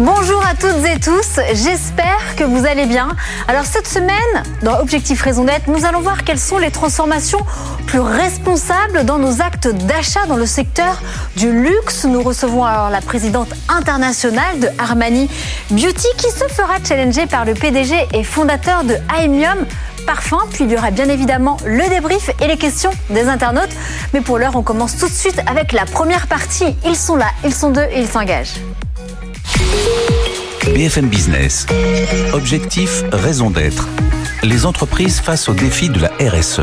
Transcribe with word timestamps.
Bonjour 0.00 0.42
à 0.46 0.54
toutes 0.54 0.82
et 0.86 0.98
tous, 0.98 1.40
j'espère 1.52 2.34
que 2.34 2.42
vous 2.42 2.64
allez 2.64 2.86
bien. 2.86 3.08
Alors 3.48 3.66
cette 3.66 3.86
semaine, 3.86 4.42
dans 4.62 4.80
Objectif 4.80 5.20
Raison 5.20 5.44
d'être, 5.44 5.68
nous 5.68 5.84
allons 5.84 6.00
voir 6.00 6.24
quelles 6.24 6.38
sont 6.38 6.56
les 6.56 6.70
transformations 6.70 7.40
plus 7.86 8.00
responsables 8.00 9.04
dans 9.04 9.18
nos 9.18 9.42
actes 9.42 9.68
d'achat 9.68 10.24
dans 10.26 10.38
le 10.38 10.46
secteur 10.46 11.02
du 11.36 11.52
luxe. 11.52 12.06
Nous 12.06 12.22
recevons 12.22 12.64
alors 12.64 12.88
la 12.88 13.02
présidente 13.02 13.50
internationale 13.68 14.58
de 14.58 14.68
Armani 14.78 15.28
Beauty 15.70 16.08
qui 16.16 16.30
se 16.30 16.48
fera 16.48 16.82
challenger 16.82 17.26
par 17.26 17.44
le 17.44 17.52
PDG 17.52 17.94
et 18.14 18.24
fondateur 18.24 18.84
de 18.84 18.96
Aemium 19.18 19.66
parfum. 20.06 20.38
Puis 20.50 20.64
il 20.64 20.70
y 20.70 20.78
aura 20.78 20.92
bien 20.92 21.10
évidemment 21.10 21.58
le 21.66 21.86
débrief 21.90 22.30
et 22.40 22.46
les 22.46 22.56
questions 22.56 22.92
des 23.10 23.28
internautes. 23.28 23.76
Mais 24.14 24.22
pour 24.22 24.38
l'heure, 24.38 24.56
on 24.56 24.62
commence 24.62 24.96
tout 24.96 25.08
de 25.08 25.12
suite 25.12 25.42
avec 25.46 25.72
la 25.72 25.84
première 25.84 26.26
partie. 26.26 26.74
Ils 26.86 26.96
sont 26.96 27.16
là, 27.16 27.26
ils 27.44 27.54
sont 27.54 27.68
deux 27.68 27.86
et 27.92 28.00
ils 28.00 28.08
s'engagent. 28.08 28.60
BFM 30.74 31.08
Business. 31.08 31.66
Objectif, 32.32 33.02
raison 33.12 33.50
d'être. 33.50 33.88
Les 34.42 34.66
entreprises 34.66 35.20
face 35.20 35.48
aux 35.48 35.54
défis 35.54 35.88
de 35.88 36.00
la 36.00 36.10
RSE. 36.20 36.62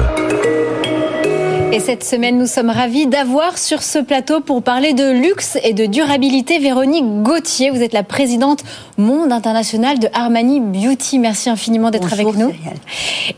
Et 1.73 1.79
cette 1.79 2.03
semaine, 2.03 2.39
nous 2.39 2.47
sommes 2.47 2.71
ravis 2.71 3.05
d'avoir 3.05 3.57
sur 3.57 3.83
ce 3.83 3.99
plateau 3.99 4.39
pour 4.39 4.63
parler 4.63 4.93
de 4.93 5.11
luxe 5.11 5.59
et 5.63 5.73
de 5.73 5.85
durabilité 5.85 6.57
Véronique 6.57 7.05
Gauthier. 7.21 7.70
Vous 7.70 7.83
êtes 7.83 7.93
la 7.93 8.03
présidente 8.03 8.63
monde 8.98 9.31
international 9.31 9.99
de 9.99 10.07
Armani 10.13 10.61
Beauty. 10.61 11.20
Merci 11.20 11.49
infiniment 11.49 11.91
d'être 11.91 12.11
avec 12.11 12.34
nous. 12.35 12.51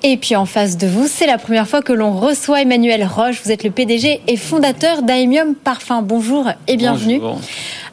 Et 0.03 0.15
puis 0.15 0.35
en 0.35 0.45
face 0.45 0.77
de 0.77 0.87
vous, 0.87 1.07
c'est 1.07 1.27
la 1.27 1.37
première 1.37 1.67
fois 1.67 1.81
que 1.81 1.91
l'on 1.91 2.11
reçoit 2.11 2.61
Emmanuel 2.61 3.03
Roche. 3.03 3.41
Vous 3.43 3.51
êtes 3.51 3.63
le 3.63 3.71
PDG 3.71 4.21
et 4.27 4.37
fondateur 4.37 5.01
d'Aemium 5.01 5.55
Parfum. 5.55 6.01
Bonjour 6.03 6.47
et 6.67 6.77
bienvenue. 6.77 7.19
Bonjour. 7.19 7.41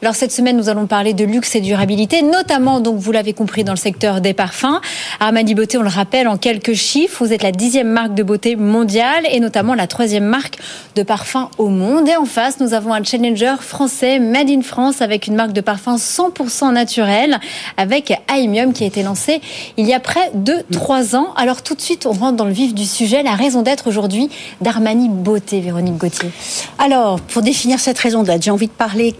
Alors 0.01 0.15
cette 0.15 0.31
semaine, 0.31 0.57
nous 0.57 0.69
allons 0.69 0.85
parler 0.85 1.13
de 1.13 1.25
luxe 1.25 1.55
et 1.55 1.61
durabilité, 1.61 2.21
notamment, 2.21 2.79
donc 2.79 2.97
vous 2.97 3.11
l'avez 3.11 3.33
compris, 3.33 3.63
dans 3.63 3.73
le 3.73 3.77
secteur 3.77 4.21
des 4.21 4.33
parfums. 4.33 4.79
Armani 5.19 5.55
Beauté, 5.55 5.77
on 5.77 5.81
le 5.81 5.89
rappelle 5.89 6.27
en 6.27 6.37
quelques 6.37 6.73
chiffres, 6.73 7.25
vous 7.25 7.33
êtes 7.33 7.43
la 7.43 7.51
dixième 7.51 7.89
marque 7.89 8.13
de 8.13 8.23
beauté 8.23 8.55
mondiale 8.55 9.25
et 9.31 9.39
notamment 9.39 9.73
la 9.73 9.87
troisième 9.87 10.25
marque 10.25 10.59
de 10.95 11.03
parfum 11.03 11.49
au 11.57 11.69
monde. 11.69 12.07
Et 12.07 12.15
en 12.15 12.25
face, 12.25 12.59
nous 12.59 12.73
avons 12.73 12.93
un 12.93 13.03
challenger 13.03 13.55
français, 13.59 14.19
Made 14.19 14.49
in 14.49 14.61
France, 14.61 15.01
avec 15.01 15.27
une 15.27 15.35
marque 15.35 15.53
de 15.53 15.61
parfum 15.61 15.95
100% 15.95 16.71
naturel, 16.73 17.39
avec 17.77 18.13
Aemium 18.33 18.73
qui 18.73 18.83
a 18.83 18.87
été 18.87 19.03
lancé 19.03 19.41
il 19.77 19.87
y 19.87 19.93
a 19.93 19.99
près 19.99 20.31
de 20.33 20.55
trois 20.71 21.15
ans. 21.15 21.33
Alors 21.35 21.61
tout 21.61 21.75
de 21.75 21.81
suite, 21.81 22.05
on 22.05 22.11
rentre 22.11 22.37
dans 22.37 22.45
le 22.45 22.51
vif 22.51 22.73
du 22.73 22.85
sujet, 22.85 23.23
la 23.23 23.35
raison 23.35 23.61
d'être 23.61 23.87
aujourd'hui 23.87 24.29
d'Armani 24.61 25.09
Beauté, 25.09 25.59
Véronique 25.59 25.97
Gauthier. 25.97 26.29
Alors, 26.77 27.19
pour 27.19 27.41
définir 27.41 27.79
cette 27.79 27.97
raison 27.99 28.23
d'être, 28.23 28.43
j'ai 28.43 28.51
envie 28.51 28.67
de 28.67 28.71
parler 28.71 29.15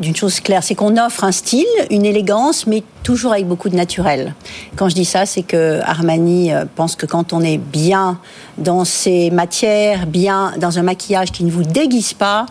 d'une 0.00 0.14
chose 0.14 0.40
claire, 0.40 0.62
c'est 0.62 0.74
qu'on 0.74 0.96
offre 0.96 1.24
un 1.24 1.32
style, 1.32 1.66
une 1.90 2.04
élégance, 2.04 2.66
mais 2.66 2.82
toujours 3.02 3.32
avec 3.32 3.46
beaucoup 3.46 3.68
de 3.68 3.76
naturel. 3.76 4.34
Quand 4.76 4.88
je 4.88 4.94
dis 4.94 5.04
ça, 5.04 5.26
c'est 5.26 5.42
que 5.42 5.80
Armani 5.82 6.52
euh, 6.52 6.64
pense 6.76 6.94
que 6.94 7.06
quand 7.06 7.32
on 7.32 7.42
est 7.42 7.58
bien 7.58 8.18
dans 8.58 8.84
ses 8.84 9.30
matières, 9.30 10.06
bien 10.06 10.52
dans 10.58 10.78
un 10.78 10.82
maquillage 10.82 11.32
qui 11.32 11.44
ne 11.44 11.50
vous 11.50 11.64
déguise 11.64 12.14
pas, 12.14 12.46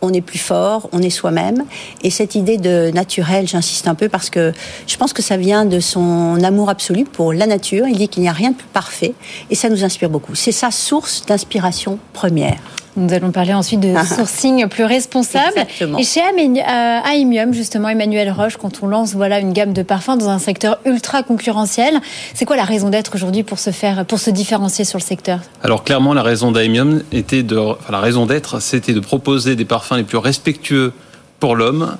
on 0.00 0.12
est 0.12 0.20
plus 0.20 0.38
fort, 0.38 0.88
on 0.92 1.02
est 1.02 1.10
soi-même. 1.10 1.64
Et 2.02 2.10
cette 2.10 2.34
idée 2.34 2.56
de 2.56 2.90
naturel, 2.90 3.48
j'insiste 3.48 3.88
un 3.88 3.94
peu 3.94 4.08
parce 4.08 4.30
que 4.30 4.52
je 4.86 4.96
pense 4.96 5.12
que 5.12 5.22
ça 5.22 5.36
vient 5.36 5.64
de 5.64 5.80
son 5.80 6.42
amour 6.42 6.70
absolu 6.70 7.04
pour 7.04 7.32
la 7.32 7.46
nature. 7.46 7.86
Il 7.88 7.98
dit 7.98 8.08
qu'il 8.08 8.22
n'y 8.22 8.28
a 8.28 8.32
rien 8.32 8.50
de 8.50 8.56
plus 8.56 8.68
parfait 8.68 9.14
et 9.50 9.54
ça 9.54 9.68
nous 9.68 9.84
inspire 9.84 10.10
beaucoup. 10.10 10.34
C'est 10.34 10.52
sa 10.52 10.70
source 10.70 11.24
d'inspiration 11.26 11.98
première. 12.12 12.58
Nous 12.96 13.12
allons 13.14 13.30
parler 13.30 13.54
ensuite 13.54 13.78
de 13.78 13.94
sourcing 14.04 14.66
plus 14.66 14.82
responsable. 14.82 15.66
Et 15.98 16.02
chez 16.02 16.20
Aemium, 16.20 17.54
justement, 17.54 17.88
Emmanuel 17.88 18.32
Roche, 18.32 18.56
quand 18.56 18.82
on 18.82 18.88
lance 18.88 19.14
voilà 19.14 19.38
une 19.38 19.52
gamme 19.52 19.72
de 19.72 19.82
parfums 19.82 20.16
dans 20.18 20.30
un 20.30 20.40
secteur 20.40 20.80
ultra 20.84 21.22
concurrentiel, 21.22 22.00
c'est 22.34 22.44
quoi 22.44 22.56
la 22.56 22.64
raison 22.64 22.88
d'être 22.88 23.14
aujourd'hui 23.14 23.44
pour 23.44 23.60
se 23.60 23.70
faire, 23.70 24.04
pour 24.04 24.18
se 24.18 24.30
différencier 24.30 24.84
sur 24.84 24.98
le 24.98 25.04
secteur? 25.04 25.38
Alors 25.62 25.84
clairement, 25.84 26.12
la 26.12 26.24
raison 26.24 26.50
d'Aemium 26.50 27.04
était 27.12 27.44
de, 27.44 27.56
enfin, 27.56 27.92
la 27.92 28.00
raison 28.00 28.26
d'être, 28.26 28.60
c'était 28.60 28.94
de 28.94 29.00
proposer 29.00 29.54
des 29.54 29.64
parfums 29.64 29.87
les 29.96 30.04
plus 30.04 30.18
respectueux 30.18 30.92
pour 31.40 31.56
l'homme 31.56 31.96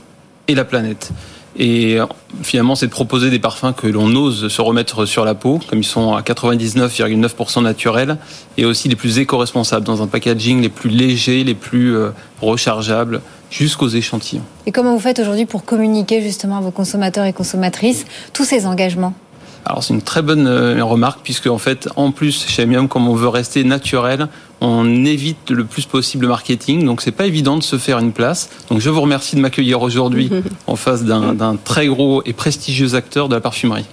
et 0.49 0.55
la 0.55 0.65
planète. 0.65 1.13
Et 1.59 1.99
finalement, 2.43 2.77
c'est 2.77 2.87
de 2.87 2.93
proposer 2.93 3.31
des 3.31 3.41
parfums 3.41 3.73
que 3.77 3.89
l'on 3.89 4.15
ose 4.15 4.49
se 4.49 4.63
remettre 4.63 5.07
sur 5.07 5.25
la 5.25 5.35
peau, 5.35 5.59
comme 5.69 5.81
ils 5.81 5.85
sont 5.85 6.15
à 6.15 6.21
99,9% 6.21 7.63
naturels, 7.63 8.17
et 8.57 8.65
aussi 8.65 8.89
les 8.89 8.95
plus 8.95 9.19
éco-responsables, 9.19 9.85
dans 9.85 10.01
un 10.01 10.07
packaging 10.07 10.63
les 10.63 10.69
plus 10.69 10.89
légers, 10.89 11.43
les 11.43 11.57
plus 11.57 11.97
euh, 11.97 12.11
rechargeables, 12.41 13.23
jusqu'aux 13.51 13.89
échantillons. 13.89 14.43
Et 14.67 14.73
comment 14.73 14.95
vous 14.95 15.01
faites 15.01 15.19
aujourd'hui 15.19 15.47
pour 15.47 15.65
communiquer 15.65 16.23
justement 16.23 16.59
à 16.59 16.61
vos 16.61 16.71
consommateurs 16.71 17.25
et 17.25 17.33
consommatrices 17.33 18.05
tous 18.33 18.45
ces 18.45 18.67
engagements? 18.67 19.15
Alors 19.65 19.83
c'est 19.83 19.95
une 19.95 20.03
très 20.03 20.23
bonne 20.23 20.47
euh, 20.47 20.83
remarque 20.85 21.21
puisque 21.23 21.47
en 21.47 21.59
fait 21.59 21.89
en 21.97 22.11
plus 22.11 22.47
chez 22.47 22.67
Mium 22.67 22.89
comme 22.89 23.09
on 23.09 23.15
veut 23.15 23.29
rester 23.29 23.65
naturel, 23.65 24.29
on 24.61 25.05
évite 25.05 25.51
le 25.51 25.65
plus 25.65 25.87
possible 25.87 26.25
le 26.25 26.29
marketing 26.29 26.85
donc 26.85 27.03
c'est 27.03 27.13
pas 27.13 27.27
évident 27.27 27.57
de 27.57 27.63
se 27.63 27.79
faire 27.79 27.99
une 27.99 28.13
place. 28.13 28.51
Donc 28.71 28.81
je 28.81 28.91
vous 28.91 29.01
remercie 29.01 29.37
de 29.37 29.41
m'accueillir 29.41 29.83
aujourd'hui 29.83 30.31
en 30.67 30.77
face 30.77 31.05
d'un 31.05 31.57
très 31.63 31.87
gros 31.87 32.23
et 32.25 32.33
prestigieux 32.33 32.95
acteur 32.95 33.29
de 33.29 33.35
la 33.35 33.41
parfumerie. 33.41 33.87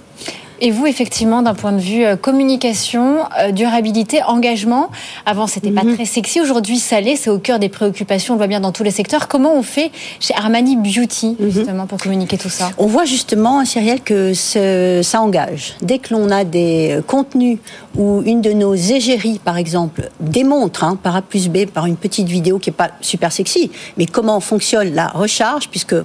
Et 0.60 0.70
vous, 0.70 0.86
effectivement, 0.86 1.42
d'un 1.42 1.54
point 1.54 1.72
de 1.72 1.80
vue 1.80 2.04
euh, 2.04 2.16
communication, 2.16 3.18
euh, 3.38 3.52
durabilité, 3.52 4.22
engagement, 4.22 4.90
avant 5.26 5.46
c'était 5.46 5.70
pas 5.70 5.84
mhm. 5.84 5.94
très 5.94 6.04
sexy, 6.06 6.40
aujourd'hui 6.40 6.78
ça 6.78 7.00
l'est, 7.00 7.16
c'est 7.16 7.30
au 7.30 7.38
cœur 7.38 7.58
des 7.58 7.68
préoccupations, 7.68 8.34
on 8.34 8.36
le 8.36 8.38
voit 8.38 8.46
bien 8.46 8.60
dans 8.60 8.72
tous 8.72 8.82
les 8.82 8.90
secteurs. 8.90 9.28
Comment 9.28 9.54
on 9.54 9.62
fait 9.62 9.90
chez 10.20 10.34
Armani 10.34 10.76
Beauty, 10.76 11.36
mhm. 11.38 11.50
justement, 11.50 11.86
pour 11.86 11.98
communiquer 11.98 12.38
tout 12.38 12.48
ça? 12.48 12.70
On 12.78 12.86
voit 12.86 13.04
justement, 13.04 13.64
Cyrielle, 13.64 14.00
que 14.00 14.32
ça 14.34 15.20
engage. 15.20 15.76
Dès 15.82 15.98
que 15.98 16.14
l'on 16.14 16.30
a 16.30 16.44
des 16.44 16.96
euh, 16.96 17.02
contenus 17.02 17.58
où 17.96 18.22
une 18.24 18.40
de 18.40 18.52
nos 18.52 18.74
égéries, 18.74 19.40
par 19.42 19.56
exemple, 19.56 20.10
démontre, 20.20 20.84
hein, 20.84 20.98
par 21.02 21.16
A 21.16 21.22
plus 21.22 21.48
B, 21.48 21.66
par 21.66 21.86
une 21.86 21.96
petite 21.96 22.28
vidéo 22.28 22.58
qui 22.58 22.70
est 22.70 22.72
pas 22.72 22.90
super 23.00 23.32
sexy, 23.32 23.70
mais 23.96 24.06
comment 24.06 24.40
fonctionne 24.40 24.94
la 24.94 25.08
recharge, 25.08 25.68
puisque 25.68 25.96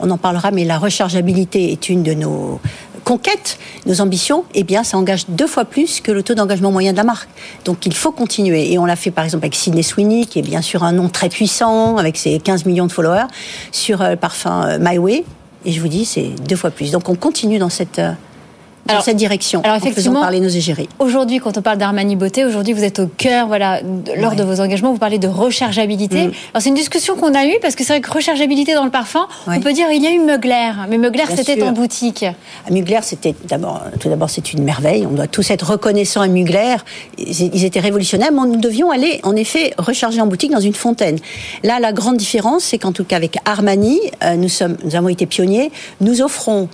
on 0.00 0.10
en 0.10 0.18
parlera, 0.18 0.50
mais 0.50 0.64
la 0.64 0.78
rechargeabilité 0.78 1.72
est 1.72 1.88
une 1.88 2.02
de 2.02 2.14
nos 2.14 2.60
conquête, 3.04 3.58
nos 3.86 4.00
ambitions, 4.00 4.44
eh 4.54 4.62
bien, 4.62 4.84
ça 4.84 4.96
engage 4.96 5.26
deux 5.28 5.46
fois 5.46 5.64
plus 5.64 6.00
que 6.00 6.12
le 6.12 6.22
taux 6.22 6.34
d'engagement 6.34 6.70
moyen 6.70 6.92
de 6.92 6.96
la 6.96 7.04
marque. 7.04 7.28
Donc, 7.64 7.86
il 7.86 7.94
faut 7.94 8.12
continuer. 8.12 8.72
Et 8.72 8.78
on 8.78 8.84
l'a 8.84 8.96
fait, 8.96 9.10
par 9.10 9.24
exemple, 9.24 9.44
avec 9.44 9.54
Sidney 9.54 9.82
Sweeney, 9.82 10.26
qui 10.26 10.38
est 10.38 10.42
bien 10.42 10.62
sûr 10.62 10.84
un 10.84 10.92
nom 10.92 11.08
très 11.08 11.28
puissant, 11.28 11.96
avec 11.96 12.16
ses 12.16 12.38
15 12.38 12.66
millions 12.66 12.86
de 12.86 12.92
followers, 12.92 13.26
sur 13.72 14.02
euh, 14.02 14.10
le 14.10 14.16
parfum 14.16 14.66
euh, 14.66 14.78
My 14.80 14.98
Way. 14.98 15.24
Et 15.64 15.72
je 15.72 15.80
vous 15.80 15.88
dis, 15.88 16.04
c'est 16.04 16.30
deux 16.48 16.56
fois 16.56 16.70
plus. 16.70 16.90
Donc, 16.90 17.08
on 17.08 17.14
continue 17.14 17.58
dans 17.58 17.68
cette 17.68 18.00
euh, 18.90 18.96
dans 18.96 19.02
cette 19.02 19.16
direction. 19.16 19.62
Alors 19.62 19.76
effectivement, 19.76 20.20
en 20.20 20.22
parler 20.22 20.40
nos 20.40 20.48
égéries. 20.48 20.88
Aujourd'hui, 20.98 21.38
quand 21.38 21.56
on 21.58 21.62
parle 21.62 21.78
d'Armani 21.78 22.16
Beauté, 22.16 22.44
aujourd'hui 22.44 22.72
vous 22.72 22.84
êtes 22.84 22.98
au 22.98 23.06
cœur, 23.06 23.46
voilà, 23.46 23.80
lors 24.16 24.34
de 24.34 24.42
vos 24.42 24.60
engagements, 24.60 24.92
vous 24.92 24.98
parlez 24.98 25.18
de 25.18 25.28
rechargeabilité. 25.28 26.28
Mm. 26.28 26.32
Alors 26.52 26.62
c'est 26.62 26.68
une 26.68 26.74
discussion 26.74 27.16
qu'on 27.16 27.34
a 27.34 27.46
eue 27.46 27.58
parce 27.62 27.74
que 27.74 27.84
c'est 27.84 27.92
vrai 27.92 28.00
que 28.00 28.10
rechargeabilité 28.10 28.74
dans 28.74 28.84
le 28.84 28.90
parfum, 28.90 29.26
on 29.46 29.60
peut 29.60 29.72
dire 29.72 29.86
il 29.92 30.02
y 30.02 30.06
a 30.06 30.12
eu 30.12 30.18
Mugler, 30.18 30.72
mais 30.88 30.98
Mugler 30.98 31.24
c'était 31.34 31.62
en 31.62 31.72
boutique. 31.72 32.24
À 32.24 32.70
Mugler, 32.70 33.00
c'était 33.02 33.34
d'abord, 33.48 33.82
tout 33.98 34.08
d'abord 34.08 34.30
c'est 34.30 34.52
une 34.52 34.62
merveille. 34.62 35.06
On 35.06 35.14
doit 35.14 35.26
tous 35.26 35.50
être 35.50 35.70
reconnaissants 35.70 36.20
à 36.20 36.28
Mugler. 36.28 36.76
Ils 37.18 37.64
étaient 37.64 37.80
révolutionnaires, 37.80 38.32
mais 38.32 38.40
nous 38.46 38.56
devions 38.56 38.90
aller 38.90 39.20
en 39.22 39.36
effet 39.36 39.72
recharger 39.78 40.20
en 40.20 40.26
boutique 40.26 40.52
dans 40.52 40.60
une 40.60 40.74
fontaine. 40.74 41.18
Là, 41.62 41.80
la 41.80 41.92
grande 41.92 42.16
différence, 42.16 42.64
c'est 42.64 42.78
qu'en 42.78 42.92
tout 42.92 43.04
cas 43.04 43.16
avec 43.16 43.36
Armani, 43.44 44.00
euh, 44.24 44.36
nous 44.36 44.48
sommes, 44.48 44.76
nous 44.84 44.96
avons 44.96 45.08
été 45.08 45.26
pionniers. 45.26 45.70
Nous 46.00 46.22
offrons 46.22 46.68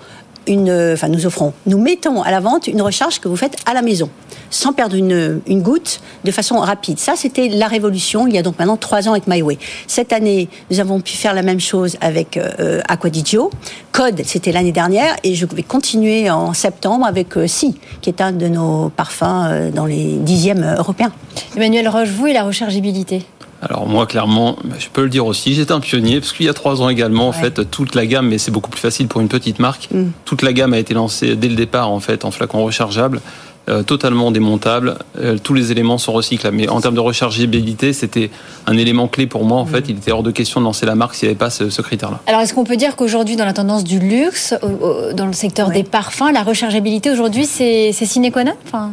une, 0.47 0.97
nous 1.09 1.27
offrons, 1.27 1.53
nous 1.67 1.79
mettons 1.79 2.23
à 2.23 2.31
la 2.31 2.41
vente 2.41 2.67
une 2.67 2.83
recharge 2.83 3.21
que 3.21 3.29
vous 3.29 3.37
faites 3.37 3.57
à 3.67 3.75
la 3.75 3.83
maison, 3.83 4.11
sans 4.51 4.73
perdre 4.73 4.97
une, 4.97 5.41
une 5.47 5.63
goutte, 5.63 6.01
de 6.25 6.31
façon 6.31 6.59
rapide. 6.59 6.99
Ça, 6.99 7.15
c'était 7.17 7.49
la 7.49 7.67
révolution. 7.67 8.27
Il 8.27 8.35
y 8.35 8.39
a 8.39 8.43
donc 8.43 8.59
maintenant 8.59 8.77
trois 8.77 9.09
ans 9.09 9.13
avec 9.13 9.27
MyWay. 9.27 9.59
Cette 9.87 10.13
année, 10.13 10.49
nous 10.71 10.81
avons 10.81 11.01
pu 11.01 11.17
faire 11.17 11.35
la 11.35 11.43
même 11.43 11.61
chose 11.61 11.97
avec 12.01 12.37
euh, 12.37 12.81
Aquadigio. 12.89 13.51
Code, 13.93 14.23
c'était 14.25 14.53
l'année 14.53 14.73
dernière, 14.73 15.17
et 15.25 15.35
je 15.35 15.47
vais 15.47 15.63
continuer 15.63 16.31
en 16.31 16.53
septembre 16.53 17.07
avec 17.07 17.37
euh, 17.37 17.47
Si, 17.47 17.79
qui 18.01 18.11
est 18.11 18.21
un 18.21 18.33
de 18.33 18.49
nos 18.49 18.91
parfums 18.91 19.23
euh, 19.25 19.71
dans 19.71 19.87
les 19.87 20.17
dixièmes 20.17 20.75
européens. 20.79 21.13
Emmanuel 21.57 21.89
Roche, 21.89 22.09
vous 22.09 22.27
et 22.27 22.33
la 22.33 22.45
rechargeabilité 22.45 23.23
alors 23.63 23.87
moi, 23.87 24.07
clairement, 24.07 24.57
bah, 24.65 24.77
je 24.79 24.89
peux 24.93 25.03
le 25.03 25.09
dire 25.09 25.27
aussi, 25.27 25.55
j'étais 25.55 25.73
un 25.73 25.81
pionnier, 25.81 26.21
parce 26.21 26.33
qu'il 26.33 26.47
y 26.47 26.49
a 26.49 26.55
trois 26.55 26.83
ans 26.83 26.89
également, 26.89 27.29
en 27.29 27.33
fait, 27.33 27.71
toute 27.71 27.95
la 27.95 28.07
gamme, 28.07 28.29
mais 28.29 28.39
c'est 28.39 28.51
beaucoup 28.51 28.71
plus 28.71 28.81
facile 28.81 29.09
pour 29.09 29.21
une 29.21 29.29
petite 29.29 29.59
marque, 29.59 29.89
mm. 29.91 30.11
toute 30.25 30.43
la 30.43 30.53
gamme 30.53 30.75
a 30.75 30.79
été 30.79 30.95
lancée 30.95 31.37
dès 31.37 31.49
le 31.49 31.57
départ, 31.57 31.91
en 31.91 32.01
fait, 32.01 32.25
en 32.25 32.31
flacon 32.31 32.65
rechargeable. 32.65 33.21
euh, 33.69 33.83
totalement 33.83 34.31
démontable. 34.31 34.97
Euh, 35.19 35.39
tous 35.43 35.55
les 35.55 35.73
éléments 35.73 35.99
sont 35.99 36.13
recyclables. 36.13 36.57
Mais 36.57 36.69
en 36.69 36.81
termes 36.81 36.95
de 36.95 37.01
rechargeabilité, 37.01 37.93
c'était 37.93 38.31
un 38.67 38.77
élément 38.77 39.09
clé 39.09 39.27
pour 39.27 39.45
moi. 39.45 39.59
En 39.59 39.67
fait, 39.67 39.87
il 39.89 39.97
était 39.97 40.13
hors 40.13 40.23
de 40.23 40.31
question 40.31 40.61
de 40.61 40.67
lancer 40.67 40.87
la 40.87 40.95
marque 40.95 41.15
s'il 41.15 41.29
n'y 41.29 41.31
avait 41.31 41.39
pas 41.39 41.51
ce, 41.51 41.71
ce 41.71 41.83
critère-là. 41.83 42.21
Alors, 42.27 42.41
est-ce 42.41 42.55
qu'on 42.55 42.65
peut 42.65 42.77
dire 42.77 42.97
qu'aujourd'hui, 42.97 43.37
dans 43.37 43.45
la 43.45 43.53
tendance 43.53 43.85
du 43.85 43.99
luxe, 43.99 44.55
dans 45.15 45.27
le 45.27 45.33
secteur 45.33 45.71
des 45.71 45.83
parfums, 45.83 46.31
la 46.33 46.43
rechargeabilité 46.43 47.11
aujourd'hui, 47.11 47.47
c'est 47.47 47.93
sine 47.93 48.31
qua 48.31 48.45
non? 48.45 48.53
Enfin... 48.67 48.93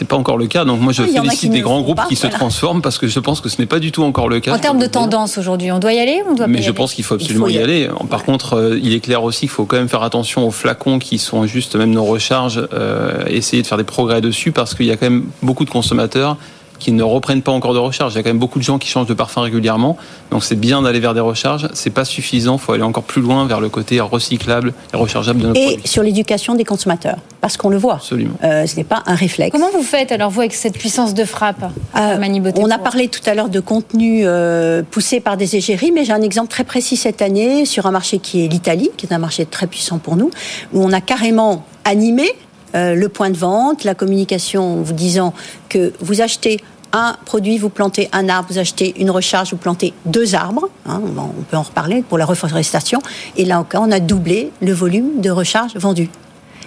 C'est 0.00 0.08
pas 0.08 0.16
encore 0.16 0.38
le 0.38 0.46
cas. 0.46 0.64
Donc 0.64 0.80
moi, 0.80 0.94
je 0.94 1.02
félicite 1.02 1.50
des 1.50 1.60
grands 1.60 1.82
groupes 1.82 2.00
qui 2.08 2.16
se 2.16 2.26
transforment 2.26 2.80
parce 2.80 2.96
que 2.96 3.06
je 3.06 3.20
pense 3.20 3.42
que 3.42 3.50
ce 3.50 3.60
n'est 3.60 3.66
pas 3.66 3.80
du 3.80 3.92
tout 3.92 4.02
encore 4.02 4.30
le 4.30 4.40
cas. 4.40 4.54
En 4.54 4.58
termes 4.58 4.78
de 4.78 4.86
tendance 4.86 5.36
aujourd'hui, 5.36 5.70
on 5.72 5.78
doit 5.78 5.92
y 5.92 5.98
aller 5.98 6.22
ou 6.26 6.30
on 6.30 6.34
doit 6.34 6.46
Mais 6.46 6.62
je 6.62 6.70
pense 6.70 6.94
qu'il 6.94 7.04
faut 7.04 7.16
absolument 7.16 7.48
y, 7.48 7.58
aller. 7.58 7.86
Par 8.08 8.24
contre, 8.24 8.54
euh, 8.54 8.80
il 8.82 8.94
est 8.94 9.00
clair 9.00 9.22
aussi 9.22 9.40
qu'il 9.40 9.50
faut 9.50 9.66
quand 9.66 9.76
même 9.76 9.90
faire 9.90 10.02
attention 10.02 10.46
aux 10.46 10.50
flacons 10.50 10.98
qui 10.98 11.18
sont 11.18 11.44
juste 11.44 11.76
même 11.76 11.90
nos 11.90 12.06
recharges, 12.06 12.66
euh, 12.72 13.26
essayer 13.26 13.60
de 13.60 13.66
faire 13.66 13.76
des 13.76 13.84
progrès 13.84 14.22
dessus 14.22 14.52
parce 14.52 14.74
qu'il 14.74 14.86
y 14.86 14.90
a 14.90 14.96
quand 14.96 15.10
même 15.10 15.26
beaucoup 15.42 15.66
de 15.66 15.70
consommateurs 15.70 16.38
qui 16.80 16.90
ne 16.90 17.04
reprennent 17.04 17.42
pas 17.42 17.52
encore 17.52 17.74
de 17.74 17.78
recharge. 17.78 18.14
Il 18.14 18.16
y 18.16 18.18
a 18.18 18.22
quand 18.24 18.30
même 18.30 18.38
beaucoup 18.38 18.58
de 18.58 18.64
gens 18.64 18.78
qui 18.78 18.88
changent 18.88 19.06
de 19.06 19.14
parfum 19.14 19.42
régulièrement. 19.42 19.96
Donc 20.32 20.42
c'est 20.42 20.58
bien 20.58 20.82
d'aller 20.82 20.98
vers 20.98 21.14
des 21.14 21.20
recharges. 21.20 21.68
C'est 21.74 21.90
pas 21.90 22.04
suffisant. 22.04 22.56
Il 22.56 22.60
faut 22.60 22.72
aller 22.72 22.82
encore 22.82 23.04
plus 23.04 23.22
loin 23.22 23.46
vers 23.46 23.60
le 23.60 23.68
côté 23.68 24.00
recyclable 24.00 24.74
et 24.92 24.96
rechargeable 24.96 25.40
de 25.40 25.46
nos 25.48 25.54
et 25.54 25.78
sur 25.84 26.02
l'éducation 26.02 26.54
des 26.54 26.64
consommateurs, 26.64 27.18
parce 27.40 27.56
qu'on 27.56 27.68
le 27.68 27.76
voit. 27.76 27.94
Absolument. 27.94 28.34
Euh, 28.42 28.66
ce 28.66 28.76
n'est 28.76 28.84
pas 28.84 29.02
un 29.06 29.14
réflexe. 29.14 29.52
Comment 29.52 29.70
vous 29.70 29.82
faites 29.82 30.10
alors 30.10 30.30
vous 30.30 30.40
avec 30.40 30.54
cette 30.54 30.78
puissance 30.78 31.14
de 31.14 31.24
frappe 31.24 31.62
euh, 31.96 32.52
On 32.56 32.70
a 32.70 32.78
parlé 32.78 33.08
tout 33.08 33.20
à 33.26 33.34
l'heure 33.34 33.50
de 33.50 33.60
contenu 33.60 34.22
euh, 34.24 34.82
poussé 34.90 35.20
par 35.20 35.36
des 35.36 35.56
égéries, 35.56 35.92
mais 35.92 36.04
j'ai 36.04 36.12
un 36.12 36.22
exemple 36.22 36.48
très 36.48 36.64
précis 36.64 36.96
cette 36.96 37.22
année 37.22 37.64
sur 37.64 37.86
un 37.86 37.90
marché 37.90 38.18
qui 38.18 38.44
est 38.44 38.48
l'Italie, 38.48 38.90
qui 38.96 39.06
est 39.06 39.12
un 39.12 39.18
marché 39.18 39.44
très 39.44 39.66
puissant 39.66 39.98
pour 39.98 40.16
nous, 40.16 40.30
où 40.72 40.82
on 40.82 40.92
a 40.92 41.00
carrément 41.00 41.64
animé 41.84 42.30
euh, 42.74 42.94
le 42.94 43.08
point 43.08 43.30
de 43.30 43.36
vente, 43.36 43.84
la 43.84 43.94
communication 43.94 44.82
vous 44.82 44.92
disant 44.92 45.34
que 45.68 45.92
vous 46.00 46.20
achetez 46.20 46.60
un 46.92 47.16
produit, 47.24 47.58
vous 47.58 47.68
plantez 47.68 48.08
un 48.12 48.28
arbre, 48.28 48.48
vous 48.50 48.58
achetez 48.58 48.94
une 49.00 49.10
recharge, 49.10 49.50
vous 49.50 49.56
plantez 49.56 49.92
deux 50.06 50.34
arbres. 50.34 50.68
Hein, 50.86 51.00
on 51.16 51.42
peut 51.42 51.56
en 51.56 51.62
reparler 51.62 52.02
pour 52.02 52.18
la 52.18 52.26
reforestation. 52.26 53.00
Et 53.36 53.44
là 53.44 53.60
encore, 53.60 53.82
on 53.86 53.92
a 53.92 54.00
doublé 54.00 54.50
le 54.60 54.72
volume 54.72 55.20
de 55.20 55.30
recharge 55.30 55.76
vendu. 55.76 56.08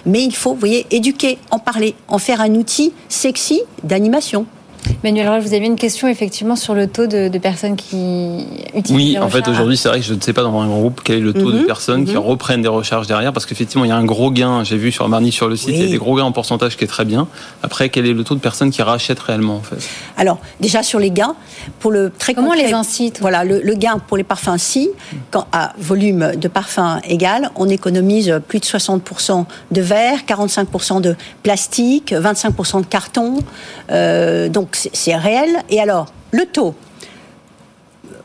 Mais 0.06 0.22
il 0.22 0.34
faut, 0.34 0.52
vous 0.52 0.60
voyez, 0.60 0.86
éduquer, 0.90 1.38
en 1.50 1.58
parler, 1.58 1.94
en 2.08 2.18
faire 2.18 2.40
un 2.40 2.54
outil 2.54 2.92
sexy 3.08 3.62
d'animation. 3.82 4.46
Manuel 5.02 5.28
Roche, 5.28 5.42
vous 5.42 5.54
avez 5.54 5.66
une 5.66 5.76
question 5.76 6.08
effectivement 6.08 6.56
sur 6.56 6.74
le 6.74 6.86
taux 6.86 7.06
de, 7.06 7.28
personnes 7.38 7.76
qui 7.76 8.46
utilisent. 8.74 9.16
Oui, 9.16 9.18
en 9.18 9.28
fait, 9.28 9.46
aujourd'hui, 9.48 9.76
c'est 9.76 9.88
vrai 9.88 10.00
que 10.00 10.06
je 10.06 10.14
ne 10.14 10.20
sais 10.20 10.32
pas 10.32 10.42
dans 10.42 10.58
un 10.60 10.66
groupe 10.66 11.02
quel 11.04 11.18
est 11.18 11.20
le 11.20 11.32
taux 11.32 11.52
de 11.52 11.58
mhm, 11.58 11.66
personnes 11.66 12.04
qui 12.06 12.12
mhm. 12.12 12.18
reprennent 12.18 12.62
des 12.62 12.68
recharges 12.68 13.06
derrière, 13.06 13.32
parce 13.32 13.44
qu'effectivement, 13.44 13.84
il 13.84 13.88
y 13.88 13.92
a 13.92 13.96
un 13.96 14.04
gros 14.04 14.30
gain. 14.30 14.64
J'ai 14.64 14.76
vu 14.76 14.92
sur 14.92 15.08
Marny 15.08 15.30
sur 15.30 15.48
le 15.48 15.56
site, 15.56 15.70
il 15.70 15.82
y 15.82 15.86
a 15.86 15.88
des 15.88 15.98
gros 15.98 16.16
gains 16.16 16.24
en 16.24 16.32
pourcentage 16.32 16.76
qui 16.76 16.84
est 16.84 16.88
très 16.88 17.04
bien. 17.04 17.28
Après, 17.62 17.88
quel 17.88 18.06
est 18.06 18.14
le 18.14 18.24
taux 18.24 18.34
de 18.34 18.40
personnes 18.40 18.70
qui 18.70 18.82
rachètent 18.82 19.20
réellement 19.20 19.56
en 19.56 19.62
fait? 19.62 19.76
Alors, 20.16 20.38
déjà 20.60 20.82
sur 20.82 20.98
les 20.98 21.10
gains, 21.10 21.34
pour 21.80 21.90
le 21.90 22.10
très 22.10 22.34
Comment 22.34 22.54
les 22.54 22.72
incite 22.72 23.20
Voilà, 23.20 23.44
le, 23.44 23.74
gain 23.74 23.98
pour 23.98 24.16
les 24.16 24.24
parfums, 24.24 24.58
si, 24.58 24.90
quand 25.30 25.46
à 25.52 25.72
volume 25.78 26.32
de 26.36 26.48
parfum 26.48 27.00
égal, 27.08 27.50
on 27.56 27.68
économise 27.68 28.40
plus 28.48 28.60
de 28.60 28.64
60% 28.64 29.44
de 29.70 29.80
verre, 29.80 30.20
45% 30.26 31.00
de 31.00 31.14
plastique, 31.42 32.12
25% 32.12 32.80
de 32.80 32.86
carton. 32.86 33.38
Euh, 33.90 34.48
donc, 34.48 34.73
c'est 34.74 35.16
réel. 35.16 35.50
Et 35.70 35.80
alors, 35.80 36.06
le 36.32 36.46
taux, 36.46 36.74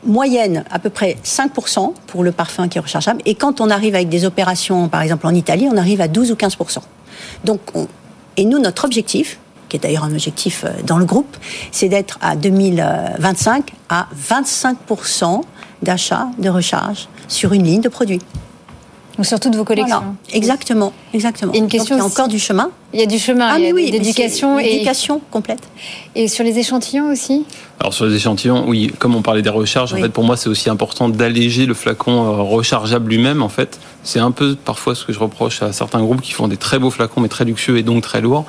moyenne 0.04 0.64
à 0.70 0.78
peu 0.78 0.90
près 0.90 1.16
5% 1.24 1.92
pour 2.06 2.24
le 2.24 2.32
parfum 2.32 2.68
qui 2.68 2.78
est 2.78 2.80
rechargeable. 2.80 3.20
Et 3.26 3.34
quand 3.34 3.60
on 3.60 3.70
arrive 3.70 3.94
avec 3.94 4.08
des 4.08 4.24
opérations, 4.24 4.88
par 4.88 5.02
exemple 5.02 5.26
en 5.26 5.34
Italie, 5.34 5.68
on 5.70 5.76
arrive 5.76 6.00
à 6.00 6.08
12 6.08 6.32
ou 6.32 6.34
15%. 6.34 6.78
Donc, 7.44 7.60
et 8.36 8.44
nous, 8.44 8.58
notre 8.58 8.84
objectif, 8.84 9.38
qui 9.68 9.76
est 9.76 9.80
d'ailleurs 9.80 10.04
un 10.04 10.12
objectif 10.12 10.64
euh, 10.64 10.70
dans 10.84 10.98
le 10.98 11.04
groupe, 11.04 11.36
c'est 11.70 11.88
d'être 11.88 12.18
à 12.20 12.36
2025 12.36 13.72
à 13.88 14.08
25% 14.28 15.42
d'achat 15.82 16.28
de 16.38 16.48
recharge 16.48 17.08
sur 17.28 17.52
une 17.52 17.64
ligne 17.64 17.80
de 17.80 17.88
produits. 17.88 18.20
Donc 19.16 19.26
sur 19.26 19.38
toutes 19.40 19.54
vos 19.54 19.64
collections. 19.64 20.16
Exactement, 20.32 20.92
exactement. 21.12 21.52
une 21.52 21.68
question 21.68 21.96
il 21.96 21.98
y 21.98 22.02
a 22.02 22.04
encore 22.04 22.28
du 22.28 22.38
chemin. 22.38 22.70
Il 22.92 22.98
y 22.98 23.02
a 23.02 23.06
du 23.06 23.18
chemin, 23.18 23.50
ah, 23.52 23.58
il 23.58 23.66
y 23.66 23.70
a 23.70 23.72
oui, 23.72 23.90
d'éducation 23.90 24.58
et 24.58 24.84
complète. 25.30 25.60
Et 26.16 26.26
sur 26.26 26.42
les 26.42 26.58
échantillons 26.58 27.08
aussi 27.10 27.44
Alors 27.78 27.94
sur 27.94 28.06
les 28.06 28.16
échantillons, 28.16 28.64
oui, 28.66 28.92
comme 28.98 29.14
on 29.14 29.22
parlait 29.22 29.42
des 29.42 29.50
recharges, 29.50 29.94
en 29.94 29.98
fait 29.98 30.08
pour 30.08 30.24
moi 30.24 30.36
c'est 30.36 30.48
aussi 30.48 30.68
important 30.68 31.08
d'alléger 31.08 31.66
le 31.66 31.74
flacon 31.74 32.24
euh, 32.24 32.42
rechargeable 32.42 33.10
lui-même 33.10 33.42
en 33.42 33.48
fait. 33.48 33.78
C'est 34.02 34.18
un 34.18 34.32
peu 34.32 34.56
parfois 34.56 34.96
ce 34.96 35.04
que 35.04 35.12
je 35.12 35.20
reproche 35.20 35.62
à 35.62 35.72
certains 35.72 36.00
groupes 36.00 36.20
qui 36.20 36.32
font 36.32 36.48
des 36.48 36.56
très 36.56 36.80
beaux 36.80 36.90
flacons 36.90 37.20
mais 37.20 37.28
très 37.28 37.44
luxueux 37.44 37.78
et 37.78 37.84
donc 37.84 38.02
très 38.02 38.20
lourds. 38.20 38.44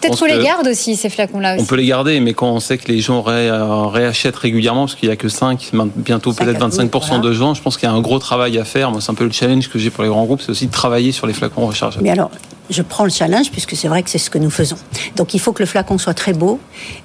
Peut-être 0.00 0.18
qu'on 0.18 0.24
les 0.24 0.42
garde 0.42 0.66
aussi, 0.66 0.96
ces 0.96 1.08
flacons-là. 1.08 1.56
On 1.58 1.64
peut 1.64 1.76
les 1.76 1.86
garder, 1.86 2.18
mais 2.20 2.34
quand 2.34 2.50
on 2.50 2.60
sait 2.60 2.78
que 2.78 2.88
les 2.90 3.00
gens 3.00 3.24
euh, 3.28 3.86
réachètent 3.86 4.36
régulièrement, 4.36 4.86
parce 4.86 4.96
qu'il 4.96 5.08
n'y 5.08 5.12
a 5.12 5.16
que 5.16 5.28
5, 5.28 5.70
bientôt 5.96 6.32
peut-être 6.32 6.58
25% 6.58 7.20
de 7.20 7.32
gens, 7.32 7.54
je 7.54 7.62
pense 7.62 7.76
qu'il 7.76 7.88
y 7.88 7.92
a 7.92 7.94
un 7.94 8.00
gros 8.00 8.18
travail 8.18 8.58
à 8.58 8.64
faire. 8.64 8.90
Moi, 8.90 9.00
c'est 9.00 9.12
un 9.12 9.14
peu 9.14 9.24
le 9.24 9.30
challenge 9.30 9.68
que 9.68 9.78
j'ai 9.78 9.90
pour 9.90 10.02
les 10.02 10.10
grands 10.10 10.24
groupes, 10.24 10.40
c'est 10.40 10.50
aussi 10.50 10.66
de 10.66 10.72
travailler 10.72 11.12
sur 11.12 11.26
les 11.26 11.32
flacons 11.32 11.66
rechargeables. 11.66 12.02
Mais 12.02 12.10
alors, 12.10 12.30
je 12.70 12.82
prends 12.82 13.04
le 13.04 13.10
challenge 13.10 13.50
puisque 13.50 13.76
c'est 13.76 13.88
vrai 13.88 14.02
que 14.02 14.10
c'est 14.10 14.18
ce 14.18 14.30
que 14.30 14.38
nous 14.38 14.50
faisons. 14.50 14.76
Donc 15.16 15.34
il 15.34 15.40
faut 15.40 15.52
que 15.52 15.62
le 15.62 15.66
flacon 15.66 15.98
soit 15.98 16.14
très 16.14 16.32
beau, 16.32 16.58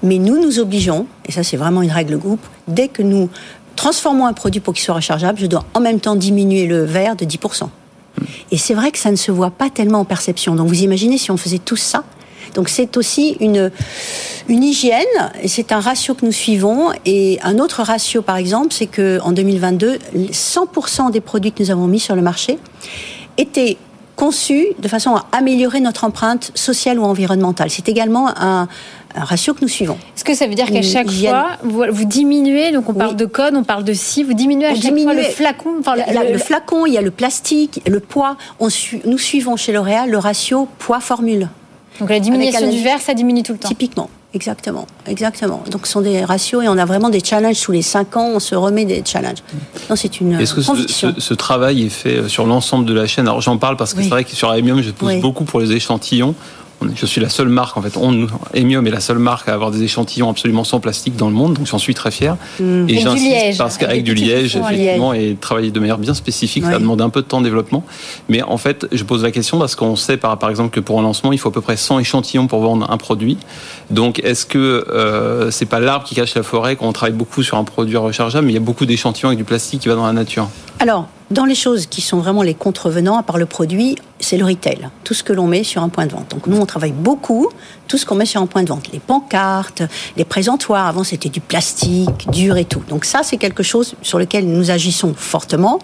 mais 0.04 0.18
nous 0.18 0.42
nous 0.42 0.60
obligeons, 0.60 1.08
et 1.26 1.32
ça 1.32 1.44
c'est 1.44 1.58
vraiment 1.58 1.82
une 1.82 1.92
règle 1.92 2.18
groupe, 2.18 2.46
dès 2.68 2.88
que 2.88 3.02
nous 3.02 3.30
transformons 3.76 4.26
un 4.26 4.34
produit 4.34 4.60
pour 4.60 4.74
qu'il 4.74 4.84
soit 4.84 4.96
rechargeable, 4.96 5.40
je 5.40 5.46
dois 5.46 5.66
en 5.74 5.80
même 5.80 6.00
temps 6.00 6.16
diminuer 6.16 6.66
le 6.66 6.84
verre 6.84 7.16
de 7.16 7.26
10%. 7.26 7.70
Et 8.52 8.58
c'est 8.58 8.74
vrai 8.74 8.92
que 8.92 8.98
ça 8.98 9.12
ne 9.12 9.16
se 9.16 9.32
voit 9.32 9.52
pas 9.52 9.70
tellement 9.70 10.00
en 10.00 10.06
perception. 10.06 10.56
Donc 10.56 10.68
vous 10.68 10.82
imaginez 10.84 11.18
si 11.18 11.32
on 11.32 11.38
faisait 11.38 11.60
tout 11.60 11.78
ça, 11.78 12.04
donc 12.54 12.70
c'est 12.70 12.98
aussi 12.98 13.38
une, 13.40 13.72
une 14.48 14.64
hygiène, 14.64 15.06
c'est 15.46 15.72
un 15.72 15.80
ratio 15.80 16.16
que 16.16 16.26
nous 16.26 16.32
suivons. 16.32 16.90
Et 17.06 17.40
un 17.44 17.60
autre 17.60 17.84
ratio, 17.84 18.22
par 18.22 18.38
exemple, 18.38 18.70
c'est 18.72 18.88
qu'en 18.88 19.32
2022, 19.32 20.00
100% 20.32 21.12
des 21.12 21.22
produits 21.22 21.52
que 21.52 21.64
nous 21.64 21.72
avons 21.72 21.88
mis 21.88 22.00
sur 22.00 22.16
le 22.16 22.22
marché 22.22 22.58
étaient 23.38 23.78
conçus 24.20 24.68
de 24.78 24.88
façon 24.90 25.16
à 25.16 25.26
améliorer 25.32 25.80
notre 25.80 26.04
empreinte 26.04 26.52
sociale 26.54 27.00
ou 27.00 27.06
environnementale. 27.06 27.70
C'est 27.70 27.88
également 27.88 28.28
un, 28.36 28.68
ratio 29.16 29.54
que 29.54 29.62
nous 29.62 29.70
suivons. 29.70 29.98
Est-ce 30.16 30.26
que 30.26 30.36
ça 30.36 30.46
veut 30.46 30.56
dire 30.56 30.70
qu'à 30.70 30.82
chaque 30.82 31.10
fois, 31.10 31.58
vous, 31.64 32.06
diminuez, 32.06 32.72
donc 32.72 32.90
on 32.90 32.94
parle 32.94 33.16
de 33.16 33.26
code, 33.26 33.56
on 33.56 33.64
parle 33.64 33.86
de 33.86 33.94
si, 33.94 34.24
vous 34.24 34.34
diminuez 34.34 34.68
à 34.68 34.76
chaque 34.76 35.00
fois 35.00 35.14
le 35.14 35.24
flacon 35.24 35.78
enfin, 35.80 35.96
le, 35.96 36.38
flacon, 36.38 36.86
il 36.86 36.94
y 36.94 36.98
a 36.98 37.02
le 37.02 37.12
plastique, 37.12 37.82
le 37.88 38.02
poids. 38.02 38.36
On 38.60 38.68
nous 39.06 39.18
suivons 39.18 39.56
chez 39.56 39.72
L'Oréal 39.72 40.10
le 40.10 40.18
ratio 40.18 40.68
poids-formule. 40.80 41.48
Donc 42.02 42.10
la 42.10 42.20
diminution 42.20 42.70
du 42.70 42.84
verre, 42.84 43.00
ça 43.00 43.14
diminue 43.14 43.44
tout 43.44 43.54
le 43.54 43.58
temps. 43.58 43.70
Typiquement. 43.70 44.10
Exactement, 44.34 44.86
exactement. 45.08 45.64
Donc 45.72 45.88
ce 45.88 45.94
sont 45.94 46.02
des 46.02 46.24
ratios 46.24 46.64
et 46.64 46.68
on 46.68 46.78
a 46.78 46.86
vraiment 46.86 47.10
des 47.10 47.20
challenges. 47.20 47.60
Tous 47.62 47.72
les 47.72 47.82
5 47.82 48.16
ans, 48.16 48.32
on 48.36 48.40
se 48.40 48.54
remet 48.54 48.86
des 48.86 49.02
challenges. 49.04 49.40
Non, 49.90 49.96
c'est 49.96 50.22
une 50.22 50.40
Est-ce 50.40 50.54
que 50.54 50.62
ce, 50.62 51.34
travail 51.34 51.84
est 51.84 51.90
fait 51.90 52.30
sur 52.30 52.46
l'ensemble 52.46 52.86
de 52.86 52.94
la 52.94 53.08
chaîne? 53.08 53.28
Alors 53.28 53.42
j'en 53.42 53.58
parle 53.58 53.76
parce 53.76 53.96
que 53.96 54.04
c'est 54.04 54.10
vrai 54.10 54.24
que 54.24 54.36
sur 54.36 54.52
Amium, 54.52 54.82
je 54.84 54.92
pousse 54.92 55.16
beaucoup 55.16 55.46
pour 55.46 55.60
les 55.60 55.72
échantillons 55.72 56.36
je 56.96 57.06
suis 57.06 57.22
la 57.22 57.30
seule 57.30 57.50
marque, 57.50 57.78
en 57.78 57.82
fait, 57.82 57.98
on, 57.98 58.28
Emium 58.54 58.86
est 58.88 58.92
la 58.92 59.00
seule 59.00 59.20
marque 59.20 59.50
à 59.50 59.54
avoir 59.54 59.72
des 59.72 59.84
échantillons 59.84 60.30
absolument 60.30 60.64
sans 60.64 60.80
plastique 60.80 61.16
dans 61.16 61.28
le 61.28 61.36
monde, 61.36 61.54
donc 61.56 61.68
j'en 61.68 61.78
suis 61.78 61.94
très 61.94 62.12
fier. 62.12 62.38
Mm. 62.60 62.90
Et 62.90 63.00
j'insiste 63.00 63.58
parce 63.58 63.78
qu'avec 63.78 64.04
du 64.04 64.14
liège, 64.14 64.56
effectivement, 64.56 65.14
et 65.14 65.36
travailler 65.40 65.72
de 65.72 65.80
manière 65.80 65.98
bien 65.98 66.14
spécifique, 66.14 66.64
ça 66.66 66.80
demande 66.80 67.02
un 67.02 67.10
peu 67.10 67.22
de 67.22 67.28
temps 67.28 67.40
de 67.40 67.46
développement. 67.46 67.84
Mais 68.30 68.42
en 68.42 68.58
fait, 68.58 68.88
je 68.92 69.04
pose 69.04 69.24
la 69.24 69.32
question 69.32 69.60
parce 69.60 69.76
qu'on 69.76 69.96
sait, 69.96 70.18
par, 70.18 70.38
par 70.40 70.50
exemple, 70.50 70.70
que 70.70 70.80
pour 70.80 71.00
un 71.00 71.04
lancement, 71.04 71.32
il 71.32 71.40
faut 71.40 71.50
à 71.50 71.54
peu 71.54 71.62
près 71.62 71.78
100 71.78 72.00
échantillons 72.00 72.48
pour 72.48 72.62
vendre 72.62 72.90
un 72.90 72.98
produit. 72.98 73.38
Donc, 73.90 74.20
est-ce 74.20 74.46
que 74.46 74.58
euh, 74.58 75.52
c'est 75.52 75.66
pas 75.66 75.80
l'arbre 75.80 76.06
qui 76.06 76.16
cache 76.16 76.36
la 76.36 76.44
forêt 76.44 76.76
quand 76.76 76.88
on 76.88 76.94
travaille 76.94 77.16
beaucoup 77.16 77.44
sur 77.44 77.58
un 77.58 77.64
produit 77.64 77.98
rechargeable, 77.98 78.46
mais 78.46 78.54
il 78.54 78.56
y 78.56 78.60
a 78.60 78.62
beaucoup 78.62 78.86
d'échantillons 78.86 79.30
avec 79.30 79.38
du 79.38 79.44
plastique 79.44 79.82
qui 79.82 79.90
va 79.90 79.96
dans 79.96 80.06
la 80.06 80.14
nature? 80.14 80.50
Alors, 80.80 81.08
dans 81.32 81.46
les 81.46 81.56
choses 81.56 81.86
qui 81.86 82.02
sont 82.02 82.18
vraiment 82.18 82.42
les 82.42 82.56
contrevenants, 82.56 83.18
à 83.18 83.24
part 83.24 83.38
le 83.38 83.46
produit, 83.46 83.96
c'est 84.20 84.38
le 84.38 84.46
retail, 84.46 84.90
tout 85.04 85.14
ce 85.14 85.24
que 85.24 85.32
l'on 85.32 85.48
met 85.48 85.64
sur 85.64 85.84
un 85.84 85.90
point 85.90 86.06
de 86.06 86.12
vente. 86.12 86.32
Donc 86.32 86.48
nous, 86.48 86.58
on 86.58 86.66
travaille 86.66 86.92
beaucoup 86.92 87.50
tout 87.88 87.98
ce 87.98 88.06
qu'on 88.06 88.16
met 88.16 88.26
sur 88.26 88.42
un 88.42 88.46
point 88.46 88.64
de 88.64 88.70
vente, 88.70 88.92
les 88.92 89.00
pancartes, 89.00 89.84
les 90.18 90.26
présentoirs. 90.26 90.88
Avant, 90.88 91.04
c'était 91.04 91.30
du 91.30 91.40
plastique, 91.40 92.30
dur 92.32 92.58
et 92.58 92.66
tout. 92.66 92.84
Donc 92.90 93.06
ça, 93.06 93.22
c'est 93.24 93.38
quelque 93.38 93.64
chose 93.64 93.96
sur 94.02 94.20
lequel 94.20 94.48
nous 94.48 94.72
agissons 94.72 95.14
fortement. 95.16 95.80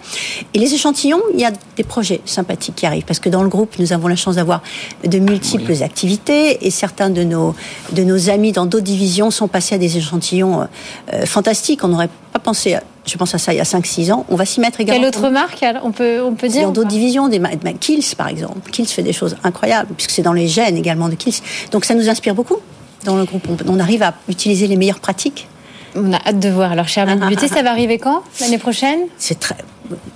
Et 0.54 0.58
les 0.58 0.74
échantillons, 0.74 1.22
il 1.32 1.40
y 1.40 1.44
a 1.44 1.52
des 1.76 1.84
projets 1.84 2.20
sympathiques 2.24 2.76
qui 2.76 2.86
arrivent 2.86 3.04
parce 3.04 3.20
que 3.20 3.28
dans 3.28 3.42
le 3.42 3.48
groupe, 3.48 3.78
nous 3.78 3.92
avons 3.92 4.08
la 4.08 4.16
chance 4.16 4.36
d'avoir 4.36 4.62
de 5.04 5.18
multiples 5.18 5.82
activités 5.82 6.66
et 6.66 6.70
certains 6.70 7.10
de 7.10 7.22
nos 7.22 7.54
de 7.92 8.02
nos 8.02 8.30
amis 8.30 8.52
dans 8.52 8.66
d'autres 8.66 8.84
divisions 8.84 9.30
sont 9.30 9.48
passés 9.48 9.74
à 9.74 9.78
des 9.78 9.96
échantillons 9.96 10.68
euh, 11.12 11.26
fantastiques. 11.26 11.82
On 11.84 11.88
n'aurait 11.88 12.10
pas 12.32 12.38
pensé 12.38 12.74
à 12.74 12.82
je 13.06 13.16
pense 13.16 13.34
à 13.34 13.38
ça 13.38 13.52
il 13.52 13.56
y 13.56 13.60
a 13.60 13.64
5-6 13.64 14.12
ans. 14.12 14.26
On 14.28 14.36
va 14.36 14.44
s'y 14.44 14.60
mettre 14.60 14.80
également. 14.80 15.00
Quelle 15.00 15.08
autre 15.08 15.30
marque 15.30 15.64
on 15.82 15.92
peut, 15.92 16.22
on 16.22 16.34
peut 16.34 16.48
dire 16.48 16.64
Dans 16.64 16.72
d'autres 16.72 16.88
divisions, 16.88 17.28
des 17.28 17.40
Kills 17.80 18.14
par 18.16 18.28
exemple. 18.28 18.70
Kills 18.70 18.86
fait 18.86 19.02
des 19.02 19.12
choses 19.12 19.36
incroyables, 19.44 19.94
puisque 19.94 20.10
c'est 20.10 20.22
dans 20.22 20.32
les 20.32 20.48
gènes 20.48 20.76
également 20.76 21.08
de 21.08 21.14
Kills. 21.14 21.40
Donc 21.70 21.84
ça 21.84 21.94
nous 21.94 22.08
inspire 22.08 22.34
beaucoup 22.34 22.58
dans 23.04 23.16
le 23.16 23.24
groupe. 23.24 23.46
On 23.68 23.78
arrive 23.78 24.02
à 24.02 24.14
utiliser 24.28 24.66
les 24.66 24.76
meilleures 24.76 25.00
pratiques. 25.00 25.48
On 25.94 26.12
a 26.12 26.16
hâte 26.26 26.38
de 26.38 26.48
voir. 26.48 26.72
Alors, 26.72 26.88
cher 26.88 27.08
Armand 27.08 27.30
ça 27.38 27.62
va 27.62 27.70
arriver 27.70 27.98
quand? 27.98 28.22
L'année 28.40 28.58
prochaine? 28.58 29.00
C'est 29.16 29.40
très. 29.40 29.56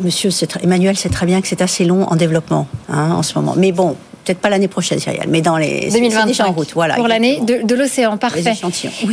Monsieur 0.01 0.31
Emmanuel 0.63 0.97
sait 0.97 1.09
très 1.09 1.27
bien 1.27 1.41
que 1.41 1.49
c'est 1.49 1.63
assez 1.63 1.85
long 1.85 2.05
en 2.05 2.17
développement 2.17 2.67
hein, 2.89 3.13
en 3.13 3.23
ce 3.23 3.39
moment. 3.39 3.55
Mais 3.57 3.71
bon, 3.73 3.97
peut-être 4.31 4.41
pas 4.43 4.49
l'année 4.49 4.69
prochaine, 4.69 4.99
Cyrielle, 5.01 5.27
mais 5.29 5.41
dans 5.41 5.57
les 5.57 5.91
2025 5.91 6.27
déjà 6.27 6.47
en 6.49 6.53
route. 6.53 6.71
Voilà, 6.75 6.95
pour 6.95 7.09
l'année 7.09 7.41
de, 7.41 7.67
de 7.67 7.75
l'océan, 7.75 8.17
parfait. 8.17 8.53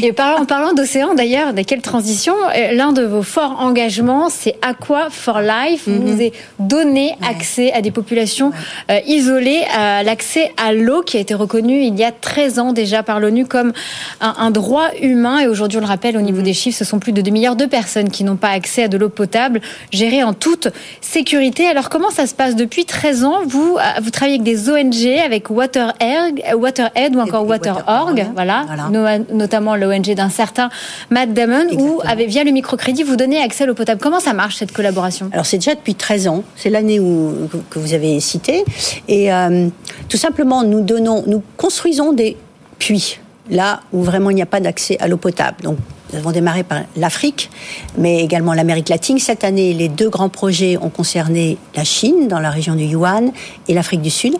Et 0.03 0.11
en 0.39 0.45
parlant 0.45 0.73
d'océan, 0.73 1.15
d'ailleurs, 1.15 1.53
de 1.53 1.61
quelle 1.63 1.81
transition 1.81 2.33
euh, 2.55 2.71
L'un 2.73 2.91
de 2.93 3.03
vos 3.03 3.23
forts 3.23 3.57
engagements, 3.59 4.29
c'est 4.29 4.55
Aqua 4.61 5.07
for 5.09 5.41
Life. 5.41 5.83
Vous 5.87 5.93
Mhm. 5.93 6.03
nous 6.03 6.13
avez 6.13 6.33
donné 6.59 7.15
accès 7.27 7.71
à 7.73 7.81
des 7.81 7.89
populations 7.91 8.51
euh, 8.91 8.99
isolées, 9.07 9.63
à 9.75 10.03
l'accès 10.03 10.51
à 10.57 10.73
l'eau 10.73 11.01
qui 11.01 11.17
a 11.17 11.19
été 11.19 11.33
reconnu 11.33 11.81
il 11.83 11.95
y 11.97 12.03
a 12.03 12.11
13 12.11 12.59
ans 12.59 12.73
déjà 12.73 13.01
par 13.01 13.19
l'ONU 13.19 13.45
comme 13.47 13.73
un, 14.21 14.35
un 14.37 14.51
droit 14.51 14.89
humain. 15.01 15.39
Et 15.39 15.47
aujourd'hui, 15.47 15.77
on 15.79 15.81
le 15.81 15.87
rappelle, 15.87 16.15
au 16.15 16.19
Mhm. 16.19 16.25
niveau 16.25 16.41
des 16.43 16.53
chiffres, 16.53 16.77
ce 16.77 16.85
sont 16.85 16.99
plus 16.99 17.11
de 17.11 17.21
2 17.21 17.31
milliards 17.31 17.55
de 17.55 17.65
personnes 17.65 18.09
qui 18.09 18.23
n'ont 18.23 18.35
pas 18.35 18.49
accès 18.49 18.83
à 18.83 18.87
de 18.87 18.97
l'eau 18.97 19.09
potable, 19.09 19.61
gérée 19.91 20.23
en 20.23 20.33
toute 20.33 20.67
sécurité. 21.01 21.67
Alors, 21.67 21.89
comment 21.89 22.11
ça 22.11 22.27
se 22.27 22.35
passe 22.35 22.55
depuis 22.55 22.85
13 22.85 23.23
ans? 23.23 23.39
Vous, 23.47 23.77
euh, 23.79 23.99
vous 24.01 24.09
travaillez 24.11 24.35
avec 24.35 24.43
des 24.43 24.69
ONG, 24.69 25.06
avec 25.19 25.49
WaterAid, 25.49 26.43
WaterAid 26.55 27.15
ou 27.15 27.19
encore 27.19 27.45
WaterOrg, 27.45 27.83
WaterOrg, 27.87 28.27
voilà, 28.33 28.65
voilà. 28.67 28.89
no- 28.89 29.25
notamment 29.35 29.75
l'ONG 29.75 30.13
d'un 30.13 30.29
certain 30.29 30.69
Matt 31.09 31.33
Damon, 31.33 31.65
où, 31.77 32.01
avec, 32.05 32.29
via 32.29 32.43
le 32.43 32.51
microcrédit, 32.51 33.03
vous 33.03 33.15
donnez 33.15 33.41
accès 33.41 33.63
à 33.63 33.67
l'eau 33.67 33.73
potable. 33.73 33.99
Comment 34.01 34.19
ça 34.19 34.33
marche, 34.33 34.55
cette 34.57 34.71
collaboration? 34.71 35.29
Alors 35.33 35.45
c'est 35.45 35.57
déjà 35.57 35.75
depuis 35.75 35.95
13 35.95 36.27
ans, 36.27 36.43
c'est 36.55 36.69
l'année 36.69 36.99
où 36.99 37.49
que 37.69 37.79
vous 37.79 37.93
avez 37.93 38.19
cité, 38.19 38.63
et 39.07 39.31
euh, 39.33 39.67
tout 40.09 40.17
simplement 40.17 40.63
nous 40.63 40.81
donnons, 40.81 41.23
nous 41.27 41.41
construisons 41.57 42.13
des 42.13 42.37
puits 42.79 43.19
là 43.49 43.79
où 43.93 44.03
vraiment 44.03 44.29
il 44.29 44.35
n'y 44.35 44.41
a 44.41 44.45
pas 44.47 44.59
d'accès 44.59 44.97
à 44.99 45.07
l'eau 45.07 45.17
potable. 45.17 45.57
Donc 45.63 45.77
nous 46.11 46.19
avons 46.19 46.31
démarré 46.31 46.63
par 46.63 46.79
l'Afrique, 46.95 47.49
mais 47.97 48.23
également 48.23 48.53
l'Amérique 48.53 48.87
latine. 48.89 49.19
Cette 49.19 49.43
année, 49.43 49.73
les 49.73 49.89
deux 49.89 50.09
grands 50.09 50.29
projets 50.29 50.77
ont 50.77 50.89
concerné 50.89 51.57
la 51.75 51.83
Chine, 51.83 52.27
dans 52.29 52.39
la 52.39 52.49
région 52.49 52.75
du 52.75 52.85
Yuan, 52.85 53.31
et 53.67 53.73
l'Afrique 53.73 54.01
du 54.01 54.09
Sud. 54.09 54.33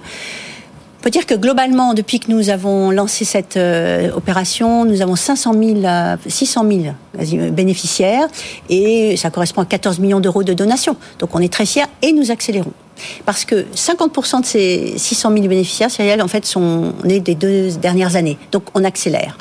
Peut 1.07 1.11
dire 1.11 1.25
que 1.25 1.35
globalement, 1.35 1.93
depuis 1.93 2.19
que 2.19 2.29
nous 2.29 2.49
avons 2.49 2.91
lancé 2.91 3.23
cette 3.23 3.55
euh, 3.55 4.11
opération, 4.11 4.83
nous 4.83 5.01
avons 5.01 5.15
500 5.15 5.53
000, 5.53 5.85
euh, 5.85 6.17
600 6.27 6.65
000 6.69 6.83
quasi, 7.17 7.39
euh, 7.39 7.49
bénéficiaires 7.49 8.27
et 8.69 9.15
ça 9.15 9.29
correspond 9.29 9.61
à 9.61 9.65
14 9.65 9.99
millions 9.99 10.19
d'euros 10.19 10.43
de 10.43 10.51
donations. 10.51 10.97
Donc 11.19 11.33
on 11.33 11.39
est 11.39 11.47
très 11.47 11.65
fiers 11.65 11.85
et 12.01 12.11
nous 12.11 12.29
accélérons. 12.29 12.73
Parce 13.25 13.45
que 13.45 13.67
50% 13.73 14.41
de 14.41 14.45
ces 14.45 14.95
600 14.97 15.31
000 15.31 15.47
bénéficiaires, 15.47 15.89
Cyrielle, 15.89 16.21
en 16.21 16.27
fait, 16.27 16.45
sont 16.45 16.91
nés 17.05 17.21
des 17.21 17.35
deux 17.35 17.71
dernières 17.71 18.17
années. 18.17 18.37
Donc 18.51 18.63
on 18.73 18.83
accélère. 18.83 19.37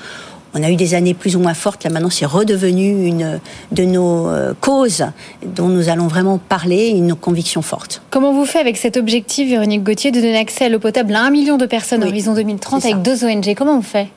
On 0.59 0.63
a 0.63 0.71
eu 0.71 0.77
des 0.77 0.95
années 0.95 1.13
plus 1.13 1.37
ou 1.37 1.41
moins 1.41 1.53
fortes. 1.55 1.85
Là, 1.85 1.91
maintenant, 1.91 2.09
c'est 2.11 2.25
redevenu 2.25 3.07
une 3.07 3.41
de 3.73 3.85
nos 3.85 4.29
euh, 4.29 4.55
causes 4.61 5.05
dont 5.45 5.69
nous 5.69 5.89
allons 5.91 6.07
vraiment 6.09 6.39
parler, 6.39 6.89
une 6.89 7.15
conviction 7.15 7.61
forte. 7.63 8.01
Comment 8.11 8.33
vous 8.33 8.47
faites 8.47 8.63
avec 8.63 8.77
cet 8.79 8.97
objectif, 8.97 9.49
Véronique 9.51 9.85
Gauthier, 9.85 10.11
de 10.13 10.21
donner 10.21 10.39
accès 10.39 10.65
à 10.65 10.69
l'eau 10.71 10.79
potable 10.79 11.15
à 11.15 11.21
un 11.23 11.31
million 11.31 11.59
de 11.59 11.67
personnes 11.67 12.01
Oui, 12.01 12.07
à 12.07 12.09
horizon 12.11 12.33
2030 12.35 12.81
c'est 12.81 12.89
ça. 12.89 12.95
avec 12.95 13.05
deux 13.05 13.25
ONG 13.25 13.55
Comment 13.55 13.77
vous 13.77 13.83
faites 13.83 14.09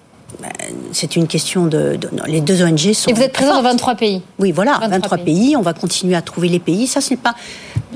C'est 0.94 1.18
une 1.18 1.28
question 1.28 1.66
de, 1.66 1.98
de- 1.98 2.10
non, 2.14 2.24
Les 2.28 2.40
deux 2.40 2.64
ONG 2.64 2.94
sont. 2.94 3.10
Et 3.10 3.14
vous 3.14 3.22
êtes 3.22 3.34
présent 3.34 3.50
dans 3.56 3.62
fortes. 3.62 3.74
23 3.74 3.96
pays? 3.96 4.22
Oui, 4.40 4.52
voilà, 4.54 4.74
23 4.74 4.90
23, 4.90 5.18
pays. 5.18 5.26
pays. 5.26 5.56
On 5.58 5.62
va 5.62 5.74
continuer 5.74 6.16
à 6.16 6.22
trouver 6.22 6.48
les 6.48 6.60
pays. 6.60 6.88
Ça, 6.88 7.02
ce 7.02 7.10
n'est 7.12 7.18
pas, 7.18 7.36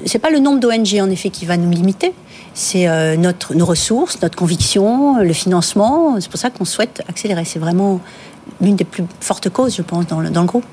c'est 0.05 0.19
pas 0.19 0.29
le 0.31 0.39
nombre 0.39 0.59
d'ONG 0.59 1.00
en 1.00 1.09
effet 1.09 1.29
qui 1.29 1.45
va 1.45 1.55
nous 1.55 1.71
limiter. 1.71 2.13
C'est 2.55 2.88
euh, 2.88 3.15
notre, 3.15 3.55
nos 3.55 3.65
ressources, 3.65 4.21
notre 4.21 4.35
conviction, 4.35 5.17
le 5.17 5.33
financement. 5.33 6.17
C'est 6.19 6.29
pour 6.29 6.39
ça 6.39 6.50
qu'on 6.50 6.65
souhaite 6.65 7.01
accélérer. 7.09 7.45
C'est 7.45 7.57
vraiment 7.59 8.00
l'une 8.62 8.75
des 8.75 8.83
plus 8.83 9.03
fortes 9.19 9.50
causes, 9.50 9.75
je 9.75 9.81
pense, 9.81 10.07
dans 10.07 10.19
le, 10.19 10.29
dans 10.29 10.41
le 10.41 10.47
groupe. 10.47 10.65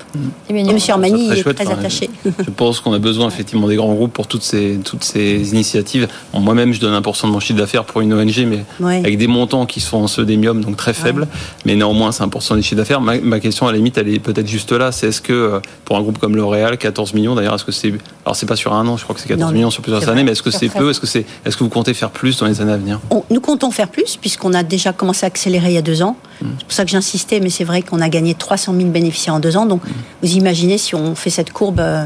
Emmanuel. 0.49 0.71
Et 0.75 0.77
M. 0.77 0.79
Armani 0.89 1.31
est 1.31 1.41
chouette, 1.41 1.55
très 1.57 1.67
enfin, 1.67 1.75
attaché. 1.79 2.09
Je 2.25 2.49
pense 2.49 2.79
qu'on 2.79 2.93
a 2.93 2.99
besoin 2.99 3.27
effectivement 3.27 3.67
des 3.67 3.75
grands 3.75 3.93
groupes 3.93 4.13
pour 4.13 4.27
toutes 4.27 4.43
ces, 4.43 4.79
toutes 4.83 5.03
ces 5.03 5.51
initiatives. 5.51 6.07
Bon, 6.33 6.39
Moi-même, 6.39 6.73
je 6.73 6.79
donne 6.79 6.93
1% 7.01 7.27
de 7.27 7.31
mon 7.31 7.39
chiffre 7.39 7.59
d'affaires 7.59 7.83
pour 7.85 8.01
une 8.01 8.13
ONG, 8.13 8.45
mais 8.47 8.63
Ouais. 8.79 8.97
avec 8.97 9.17
des 9.17 9.27
montants 9.27 9.65
qui 9.65 9.79
sont 9.79 10.07
ceux 10.07 10.25
d'Emium, 10.25 10.61
donc 10.63 10.77
très 10.77 10.93
faibles. 10.93 11.27
Mais 11.65 11.75
néanmoins, 11.75 12.11
c'est 12.11 12.23
1% 12.23 12.55
du 12.55 12.63
chiffre 12.63 12.75
d'affaires. 12.75 13.01
Ma, 13.01 13.19
ma 13.19 13.39
question, 13.39 13.67
à 13.67 13.71
la 13.71 13.77
limite, 13.77 13.97
elle 13.97 14.09
est 14.09 14.19
peut-être 14.19 14.47
juste 14.47 14.71
là. 14.71 14.91
C'est 14.91 15.07
est-ce 15.07 15.21
que 15.21 15.33
euh, 15.33 15.59
pour 15.85 15.97
un 15.97 16.01
groupe 16.01 16.17
comme 16.19 16.35
L'Oréal, 16.35 16.77
14 16.77 17.13
millions, 17.13 17.35
d'ailleurs, 17.35 17.55
est-ce 17.55 17.65
que 17.65 17.71
c'est. 17.71 17.93
Alors, 18.25 18.35
c'est 18.35 18.45
pas 18.45 18.55
sur 18.55 18.73
un 18.73 18.87
an, 18.87 18.97
je 18.97 19.03
crois 19.03 19.15
que 19.15 19.21
c'est 19.21 19.27
14 19.29 19.49
Non, 19.49 19.53
millions 19.55 19.71
sur 19.71 19.81
plusieurs 19.81 20.07
années, 20.09 20.23
mais 20.23 20.31
est-ce 20.31 20.43
que 20.43 20.51
c'est 20.51 20.67
13 20.69 20.81
peu? 20.81 20.89
Est-ce 20.91 20.99
que, 20.99 21.07
c'est, 21.07 21.25
est-ce 21.45 21.57
que 21.57 21.63
vous 21.63 21.69
comptez 21.69 21.93
faire 21.93 22.11
plus 22.11 22.37
dans 22.37 22.45
les 22.45 22.61
années 22.61 22.71
à 22.73 22.77
venir? 22.77 22.99
On- 23.09 23.23
nous 23.29 23.41
comptons 23.41 23.71
faire 23.71 23.87
plus, 23.89 24.17
puisqu'on 24.17 24.53
a 24.53 24.63
déjà 24.63 24.93
commencé 24.93 25.25
à 25.25 25.27
accélérer 25.27 25.69
il 25.69 25.73
y 25.75 25.77
a 25.77 25.81
deux 25.81 26.01
ans. 26.01 26.15
C'est 26.39 26.47
pour 26.65 26.71
ça 26.71 26.85
que 26.85 26.91
j'insistais, 26.91 27.39
mais 27.39 27.49
c'est 27.51 27.60
vrai 27.63 27.81
qu'on 27.81 28.01
a 28.01 28.09
gagné 28.09 28.33
300 28.33 28.73
000 28.75 28.89
bénéficiaires 28.89 29.35
en 29.35 29.39
deux 29.39 29.57
ans. 29.57 29.65
Donc, 29.65 29.81
vous 30.21 30.31
imaginez, 30.35 30.77
si 30.77 30.95
on 30.95 31.15
fait 31.15 31.29
cette 31.29 31.51
courbe, 31.51 31.79
euh, 31.79 32.05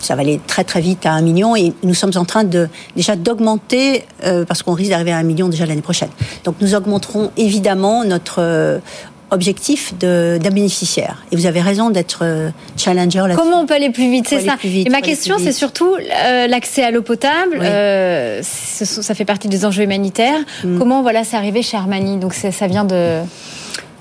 ça 0.00 0.14
va 0.14 0.20
aller 0.22 0.40
très 0.46 0.64
très 0.64 0.80
vite 0.80 1.06
à 1.06 1.12
un 1.12 1.22
million. 1.22 1.56
Et 1.56 1.72
nous 1.82 1.94
sommes 1.94 2.12
en 2.16 2.24
train 2.24 2.44
de 2.44 2.68
déjà 2.96 3.16
d'augmenter, 3.16 4.04
euh, 4.24 4.44
parce 4.44 4.62
qu'on 4.62 4.72
risque 4.72 4.90
d'arriver 4.90 5.12
à 5.12 5.16
un 5.18 5.22
million 5.22 5.48
déjà 5.48 5.66
l'année 5.66 5.82
prochaine. 5.82 6.10
Donc, 6.44 6.56
nous 6.60 6.74
augmenterons 6.74 7.30
évidemment 7.36 8.04
notre 8.04 8.36
euh, 8.40 8.78
objectif 9.30 9.94
d'un 9.98 10.38
bénéficiaire. 10.38 11.24
Et 11.32 11.36
vous 11.36 11.46
avez 11.46 11.60
raison 11.60 11.90
d'être 11.90 12.20
euh, 12.22 12.50
challenger 12.76 13.18
là-dessus. 13.20 13.36
Comment 13.36 13.62
on 13.62 13.66
peut 13.66 13.74
aller 13.74 13.90
plus 13.90 14.08
vite? 14.10 14.26
C'est 14.28 14.40
ça. 14.40 14.56
vite, 14.62 14.86
Et 14.86 14.90
ma 14.90 15.00
question, 15.00 15.36
c'est 15.42 15.52
surtout 15.52 15.96
l'accès 16.48 16.84
à 16.84 16.90
l'eau 16.90 17.02
potable. 17.02 17.58
Oui. 17.60 17.66
Ça 18.42 19.14
fait 19.14 19.24
partie 19.24 19.48
des 19.48 19.64
enjeux 19.64 19.82
humanitaires. 19.82 20.38
Mm. 20.62 20.78
Comment 20.78 21.02
voilà, 21.02 21.24
c'est 21.24 21.36
arrivé 21.36 21.62
chez 21.62 21.76
Armani? 21.76 22.18
Donc 22.18 22.34
c'est- 22.34 22.52
ça 22.52 22.66
vient 22.66 22.84
de, 22.84 23.20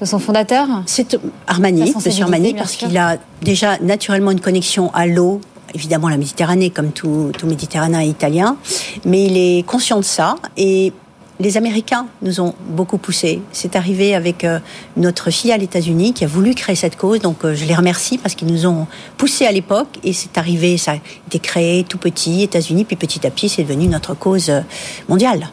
de 0.03 0.07
son 0.07 0.19
fondateur 0.19 0.67
C'est 0.85 1.17
Armani, 1.47 1.93
monsieur 1.95 2.23
Armani, 2.23 2.53
parce 2.53 2.75
qu'il 2.75 2.97
a 2.97 3.17
déjà 3.41 3.77
naturellement 3.79 4.31
une 4.31 4.41
connexion 4.41 4.91
à 4.93 5.07
l'eau, 5.07 5.39
évidemment 5.73 6.09
la 6.09 6.17
Méditerranée, 6.17 6.69
comme 6.69 6.91
tout, 6.91 7.31
tout 7.37 7.47
Méditerranéen 7.47 8.01
et 8.01 8.07
italien, 8.07 8.57
mais 9.05 9.25
il 9.25 9.37
est 9.37 9.65
conscient 9.65 9.97
de 9.97 10.03
ça 10.03 10.35
et 10.57 10.91
les 11.39 11.57
Américains 11.57 12.05
nous 12.21 12.41
ont 12.41 12.53
beaucoup 12.69 12.97
poussé. 12.97 13.41
C'est 13.51 13.75
arrivé 13.75 14.13
avec 14.13 14.43
euh, 14.43 14.59
notre 14.97 15.31
filiale 15.31 15.63
États-Unis 15.63 16.13
qui 16.13 16.25
a 16.25 16.27
voulu 16.27 16.53
créer 16.53 16.75
cette 16.75 16.95
cause, 16.95 17.19
donc 17.19 17.43
euh, 17.43 17.55
je 17.55 17.65
les 17.65 17.73
remercie 17.73 18.17
parce 18.17 18.35
qu'ils 18.35 18.49
nous 18.49 18.67
ont 18.67 18.87
poussé 19.17 19.45
à 19.45 19.51
l'époque 19.51 19.99
et 20.03 20.13
c'est 20.13 20.37
arrivé, 20.37 20.77
ça 20.77 20.91
a 20.91 20.95
été 21.27 21.39
créé 21.39 21.85
tout 21.85 21.97
petit, 21.97 22.43
États-Unis, 22.43 22.83
puis 22.85 22.95
petit 22.95 23.25
à 23.25 23.31
petit 23.31 23.49
c'est 23.49 23.63
devenu 23.63 23.87
notre 23.87 24.13
cause 24.13 24.49
euh, 24.49 24.61
mondiale. 25.09 25.47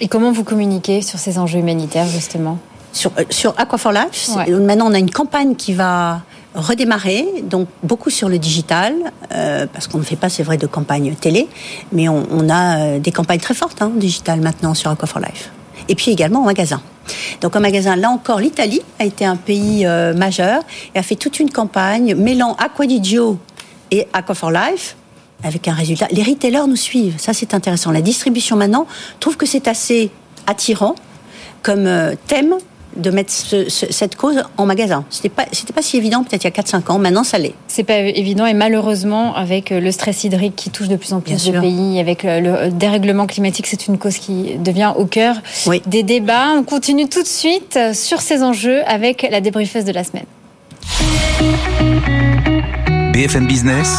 Et 0.00 0.08
comment 0.08 0.30
vous 0.30 0.44
communiquez 0.44 1.00
sur 1.00 1.18
ces 1.18 1.38
enjeux 1.38 1.58
humanitaires, 1.58 2.06
justement? 2.06 2.58
Sur, 2.96 3.12
euh, 3.18 3.24
sur 3.30 3.52
Aqua 3.58 3.76
for 3.78 3.92
Life, 3.92 4.30
Ouais. 4.36 4.48
maintenant 4.68 4.88
on 4.90 4.94
a 4.94 4.98
une 4.98 5.10
campagne 5.10 5.54
qui 5.54 5.72
va 5.74 6.22
redémarrer, 6.54 7.26
donc 7.42 7.68
beaucoup 7.82 8.08
sur 8.08 8.28
le 8.30 8.38
digital, 8.38 8.94
euh, 9.34 9.66
parce 9.72 9.86
qu'on 9.86 9.98
ne 9.98 10.02
fait 10.02 10.16
pas, 10.16 10.30
c'est 10.30 10.42
vrai, 10.42 10.56
de 10.56 10.66
campagne 10.66 11.14
télé, 11.14 11.46
mais 11.92 12.08
on, 12.08 12.22
on 12.30 12.48
a 12.48 12.62
euh, 12.78 12.98
des 12.98 13.12
campagnes 13.12 13.40
très 13.40 13.52
fortes 13.62 13.82
hein, 13.82 13.90
digital 13.94 14.40
maintenant 14.40 14.72
sur 14.72 14.90
Aqua 14.90 15.06
for 15.06 15.20
Life. 15.20 15.50
Et 15.90 15.94
puis 15.94 16.10
également 16.10 16.40
en 16.40 16.46
magasin. 16.46 16.80
Donc 17.42 17.54
en 17.54 17.60
magasin, 17.60 17.94
là 17.96 18.08
encore, 18.10 18.40
l'Italie 18.40 18.80
a 18.98 19.04
été 19.04 19.24
un 19.26 19.36
pays 19.36 19.84
euh, 19.84 20.14
majeur 20.14 20.62
et 20.94 20.98
a 20.98 21.02
fait 21.02 21.16
toute 21.16 21.38
une 21.38 21.50
campagne 21.50 22.14
mêlant 22.14 22.54
Aquadigio 22.58 23.38
et 23.90 24.08
Aqua 24.14 24.34
for 24.34 24.50
Life 24.50 24.96
avec 25.44 25.68
un 25.68 25.74
résultat. 25.74 26.08
Les 26.12 26.22
retailers 26.22 26.66
nous 26.66 26.76
suivent, 26.90 27.16
ça 27.18 27.34
c'est 27.34 27.52
intéressant. 27.52 27.90
La 27.90 28.00
distribution 28.00 28.56
maintenant 28.56 28.86
trouve 29.20 29.36
que 29.36 29.44
c'est 29.44 29.68
assez 29.68 30.10
attirant 30.46 30.94
comme 31.62 31.86
thème 32.26 32.54
de 32.96 33.10
mettre 33.10 33.32
ce- 33.32 33.68
ce- 33.68 33.92
cette 33.92 34.16
cause 34.16 34.42
en 34.56 34.66
magasin. 34.66 35.04
C'était 35.10 35.28
pas, 35.28 35.44
c'était 35.52 35.72
pas 35.72 35.82
si 35.82 35.96
évident 35.96 36.24
peut-être 36.24 36.44
il 36.44 36.46
y 36.46 36.48
a 36.48 36.50
4-5 36.50 36.90
ans, 36.90 36.98
maintenant 36.98 37.24
ça 37.24 37.38
l'est. 37.38 37.54
C'est 37.68 37.84
pas 37.84 37.98
évident 37.98 38.46
et 38.46 38.54
malheureusement 38.54 39.34
avec 39.34 39.72
euh, 39.72 39.80
le 39.80 39.90
stress 39.92 40.24
hydrique 40.24 40.56
qui 40.56 40.70
touche 40.70 40.88
de 40.88 40.96
plus 40.96 41.12
en 41.12 41.20
plus 41.20 41.34
Bien 41.34 41.36
de 41.36 41.40
sûr. 41.52 41.60
pays, 41.60 42.00
avec 42.00 42.22
le, 42.22 42.40
le 42.66 42.70
dérèglement 42.70 43.26
climatique, 43.26 43.66
c'est 43.66 43.86
une 43.86 43.98
cause 43.98 44.18
qui 44.18 44.56
devient 44.58 44.92
au 44.96 45.04
cœur 45.06 45.36
Oui. 45.66 45.82
des 45.86 46.02
débats. 46.02 46.52
On 46.56 46.62
continue 46.62 47.08
tout 47.08 47.22
de 47.22 47.28
suite 47.28 47.76
euh, 47.76 47.92
sur 47.94 48.20
ces 48.20 48.42
enjeux 48.42 48.82
avec 48.86 49.26
la 49.30 49.40
débriefeuse 49.40 49.84
de 49.84 49.92
la 49.92 50.04
semaine. 50.04 50.24
BFM 53.12 53.46
Business. 53.46 53.98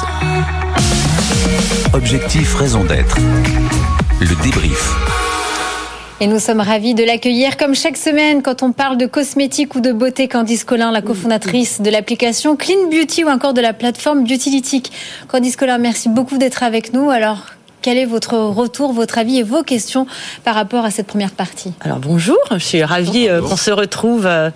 Objectif, 1.93 2.53
raison 2.55 2.83
d'être. 2.83 3.17
Le 4.19 4.43
débrief. 4.43 4.93
Et 6.19 6.25
nous 6.25 6.39
sommes 6.39 6.61
ravis 6.61 6.95
de 6.95 7.03
l'accueillir 7.03 7.57
comme 7.57 7.75
chaque 7.75 7.95
semaine 7.95 8.41
quand 8.41 8.63
on 8.63 8.71
parle 8.71 8.97
de 8.97 9.05
cosmétiques 9.05 9.75
ou 9.75 9.81
de 9.81 9.91
beauté. 9.91 10.27
Candice 10.27 10.63
Collin, 10.63 10.91
la 10.91 11.03
cofondatrice 11.03 11.79
de 11.79 11.91
l'application 11.91 12.55
Clean 12.55 12.89
Beauty 12.89 13.23
ou 13.23 13.27
encore 13.27 13.53
de 13.53 13.61
la 13.61 13.71
plateforme 13.71 14.23
Beautylytic. 14.23 14.91
Candice 15.27 15.55
Collin, 15.55 15.77
merci 15.77 16.09
beaucoup 16.09 16.39
d'être 16.39 16.63
avec 16.63 16.91
nous. 16.91 17.11
Alors, 17.11 17.51
quel 17.83 17.99
est 17.99 18.05
votre 18.05 18.35
retour, 18.35 18.93
votre 18.93 19.19
avis 19.19 19.37
et 19.37 19.43
vos 19.43 19.61
questions 19.61 20.07
par 20.43 20.55
rapport 20.55 20.85
à 20.85 20.89
cette 20.89 21.05
première 21.05 21.29
partie? 21.29 21.73
Alors 21.81 21.99
bonjour, 21.99 22.39
je 22.51 22.57
suis 22.57 22.83
ravie 22.83 23.29
euh, 23.29 23.39
qu'on 23.39 23.55
se 23.55 23.69
retrouve 23.69 24.25
euh, 24.25 24.49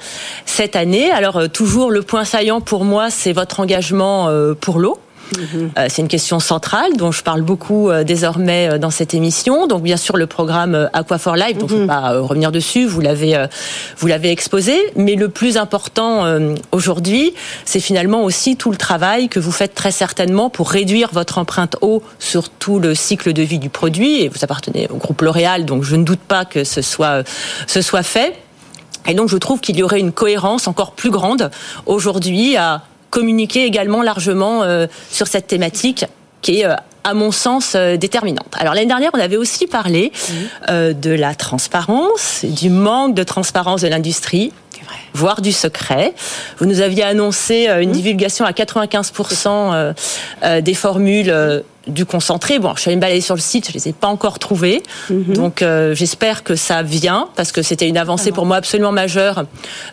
cette 0.48 0.76
année. 0.76 1.12
Alors 1.12 1.38
euh, 1.38 1.48
toujours 1.48 1.92
le 1.92 2.02
point 2.02 2.26
saillant 2.26 2.60
pour 2.60 2.86
moi, 2.86 3.12
c'est 3.12 3.34
votre 3.34 3.60
engagement 3.60 4.30
pour 4.60 4.80
l'eau. 4.80 4.98
Euh, 5.40 5.86
c'est 5.90 6.02
une 6.02 6.08
question 6.08 6.40
centrale 6.40 6.96
dont 6.98 7.12
je 7.12 7.24
parle 7.24 7.42
beaucoup 7.42 7.90
euh, 7.90 8.04
désormais 8.04 8.70
euh, 8.70 8.78
dans 8.78 8.90
cette 8.90 9.14
émission. 9.14 9.68
Donc 9.68 9.84
bien 9.84 9.98
sûr 9.98 10.18
le 10.18 10.28
programme 10.28 10.90
Aqua 10.94 11.18
for 11.18 11.36
Life, 11.36 11.58
dont 11.58 11.68
je 11.68 11.76
ne 11.76 11.82
vais 11.82 11.88
pas 11.88 12.20
revenir 12.20 12.52
dessus, 12.52 12.86
vous 12.86 13.02
l'avez 13.02 13.46
vous 13.98 14.08
l'avez 14.08 14.32
exposé. 14.32 14.78
Mais 14.96 15.16
le 15.16 15.30
plus 15.30 15.58
important 15.58 16.26
aujourd'hui, 16.72 17.34
c'est 17.66 17.80
finalement 17.80 18.24
aussi 18.24 18.56
tout 18.56 18.72
le 18.72 18.78
travail 18.78 19.30
que 19.30 19.40
vous 19.40 19.52
faites 19.52 19.74
très 19.74 19.92
certainement 19.92 20.50
pour 20.50 20.70
réduire 20.70 21.10
votre 21.14 21.38
empreinte 21.38 21.78
eau 21.82 22.04
sur 22.20 22.50
tout 22.50 22.80
le 22.80 22.96
cycle 22.96 23.34
de 23.34 23.42
vie 23.42 23.60
du 23.60 23.70
produit. 23.70 24.22
Et 24.22 24.30
vous 24.30 24.44
appartenez 24.44 24.88
au 24.90 24.98
groupe 24.98 25.22
L'Oréal, 25.22 25.66
donc 25.66 25.84
je 25.84 25.96
ne 25.96 26.04
doute 26.04 26.20
pas 26.20 26.46
que 26.46 26.64
ce 26.64 26.82
soit 26.82 27.24
ce 27.68 27.82
soit 27.82 28.04
fait. 28.04 28.36
Et 29.08 29.14
donc 29.14 29.30
je 29.30 29.38
trouve 29.38 29.60
qu'il 29.60 29.78
y 29.78 29.84
aurait 29.84 30.00
une 30.00 30.12
cohérence 30.12 30.68
encore 30.68 30.92
plus 30.92 31.10
grande 31.10 31.50
aujourd'hui 31.86 32.56
à 32.58 32.84
communiquer 33.12 33.66
également 33.66 34.02
largement 34.02 34.64
euh, 34.64 34.88
sur 35.12 35.28
cette 35.28 35.46
thématique 35.46 36.06
qui 36.42 36.62
est 36.62 36.66
euh, 36.66 36.74
à 37.04 37.14
mon 37.14 37.32
sens 37.32 37.74
euh, 37.76 37.98
déterminante. 37.98 38.56
Alors 38.58 38.74
l'année 38.74 38.88
dernière, 38.88 39.12
on 39.14 39.20
avait 39.20 39.38
aussi 39.38 39.68
parlé 39.68 40.12
de 40.70 41.12
la 41.12 41.36
transparence, 41.36 42.44
du 42.44 42.72
manque 42.72 43.14
de 43.14 43.24
transparence 43.24 43.82
de 43.82 43.88
l'industrie 43.88 44.52
voire 45.14 45.42
du 45.42 45.52
secret. 45.52 46.14
Vous 46.58 46.66
nous 46.66 46.82
aviez 46.82 47.04
annoncé 47.04 47.68
une 47.82 47.92
divulgation 47.92 48.46
à 48.46 48.52
95% 48.52 49.94
des 50.62 50.74
formules 50.74 51.64
du 51.88 52.06
concentré. 52.06 52.60
Bon, 52.60 52.74
je 52.76 52.82
suis 52.82 52.90
allée 52.90 52.96
me 52.96 53.02
balader 53.02 53.22
sur 53.22 53.36
le 53.36 53.42
site, 53.42 53.68
je 53.68 53.74
les 53.74 53.90
ai 53.90 53.94
pas 53.94 54.08
encore 54.08 54.40
trouvés. 54.40 54.84
Mhm. 55.10 55.34
Donc 55.34 55.62
euh, 55.62 55.96
j'espère 55.96 56.44
que 56.44 56.56
ça 56.56 56.84
vient 56.84 57.30
parce 57.36 57.52
que 57.52 57.62
c'était 57.62 57.88
une 57.88 57.98
avancée 57.98 58.32
pour 58.32 58.46
moi 58.46 58.58
absolument 58.58 58.92
majeure 58.92 59.46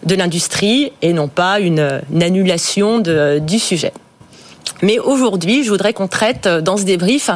de 0.04 0.14
l'industrie 0.14 0.92
et 1.02 1.12
non 1.12 1.28
pas 1.28 1.61
une, 1.61 2.00
annulation 2.21 2.99
de, 2.99 3.38
du 3.38 3.59
sujet. 3.59 3.92
Mais 4.83 4.99
aujourd'hui, 4.99 5.64
je 5.64 5.71
voudrais 5.71 5.92
qu'on 5.92 6.09
traite 6.09 6.47
euh, 6.47 6.61
dans 6.61 6.76
ce 6.76 6.85
débrief 6.85 7.30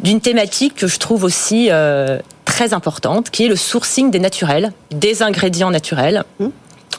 d'une 0.00 0.20
thématique 0.20 0.74
que 0.74 0.86
je 0.86 0.98
trouve 0.98 1.24
aussi 1.24 1.68
euh, 1.70 2.18
très 2.44 2.74
importante, 2.74 3.30
qui 3.30 3.44
est 3.44 3.48
le 3.48 3.56
sourcing 3.56 4.10
des 4.10 4.20
naturels, 4.20 4.72
des 4.90 5.22
ingrédients 5.22 5.70
naturels. 5.70 6.24
Mhm 6.38 6.52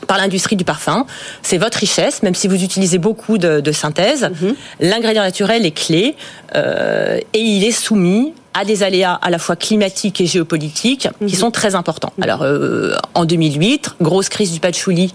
par 0.06 0.18
l'industrie 0.18 0.56
du 0.56 0.64
parfum. 0.64 1.06
C'est 1.42 1.58
votre 1.58 1.78
richesse, 1.78 2.24
même 2.24 2.36
si 2.36 2.48
vous 2.48 2.64
utilisez 2.64 2.98
beaucoup 2.98 3.38
de, 3.38 3.72
synthèse. 3.72 4.30
Mhm. 4.42 4.56
L'ingrédient 4.80 5.24
naturel 5.24 5.66
est 5.66 5.72
clé 5.72 6.16
euh, 6.56 7.20
et 7.34 7.40
il 7.40 7.64
est 7.64 7.72
soumis 7.72 8.34
à 8.54 8.66
des 8.66 8.82
aléas 8.82 9.14
à 9.14 9.30
la 9.30 9.38
fois 9.38 9.56
climatiques 9.56 10.20
et 10.20 10.26
géopolitiques 10.26 11.10
qui 11.20 11.36
mhm. 11.36 11.40
sont 11.40 11.52
très 11.52 11.76
importants. 11.76 12.14
Mhm. 12.18 12.24
Alors 12.24 12.42
euh, 12.42 12.96
en 13.14 13.26
2008, 13.26 13.96
grosse 14.02 14.30
crise 14.30 14.52
du 14.52 14.60
patchouli 14.60 15.14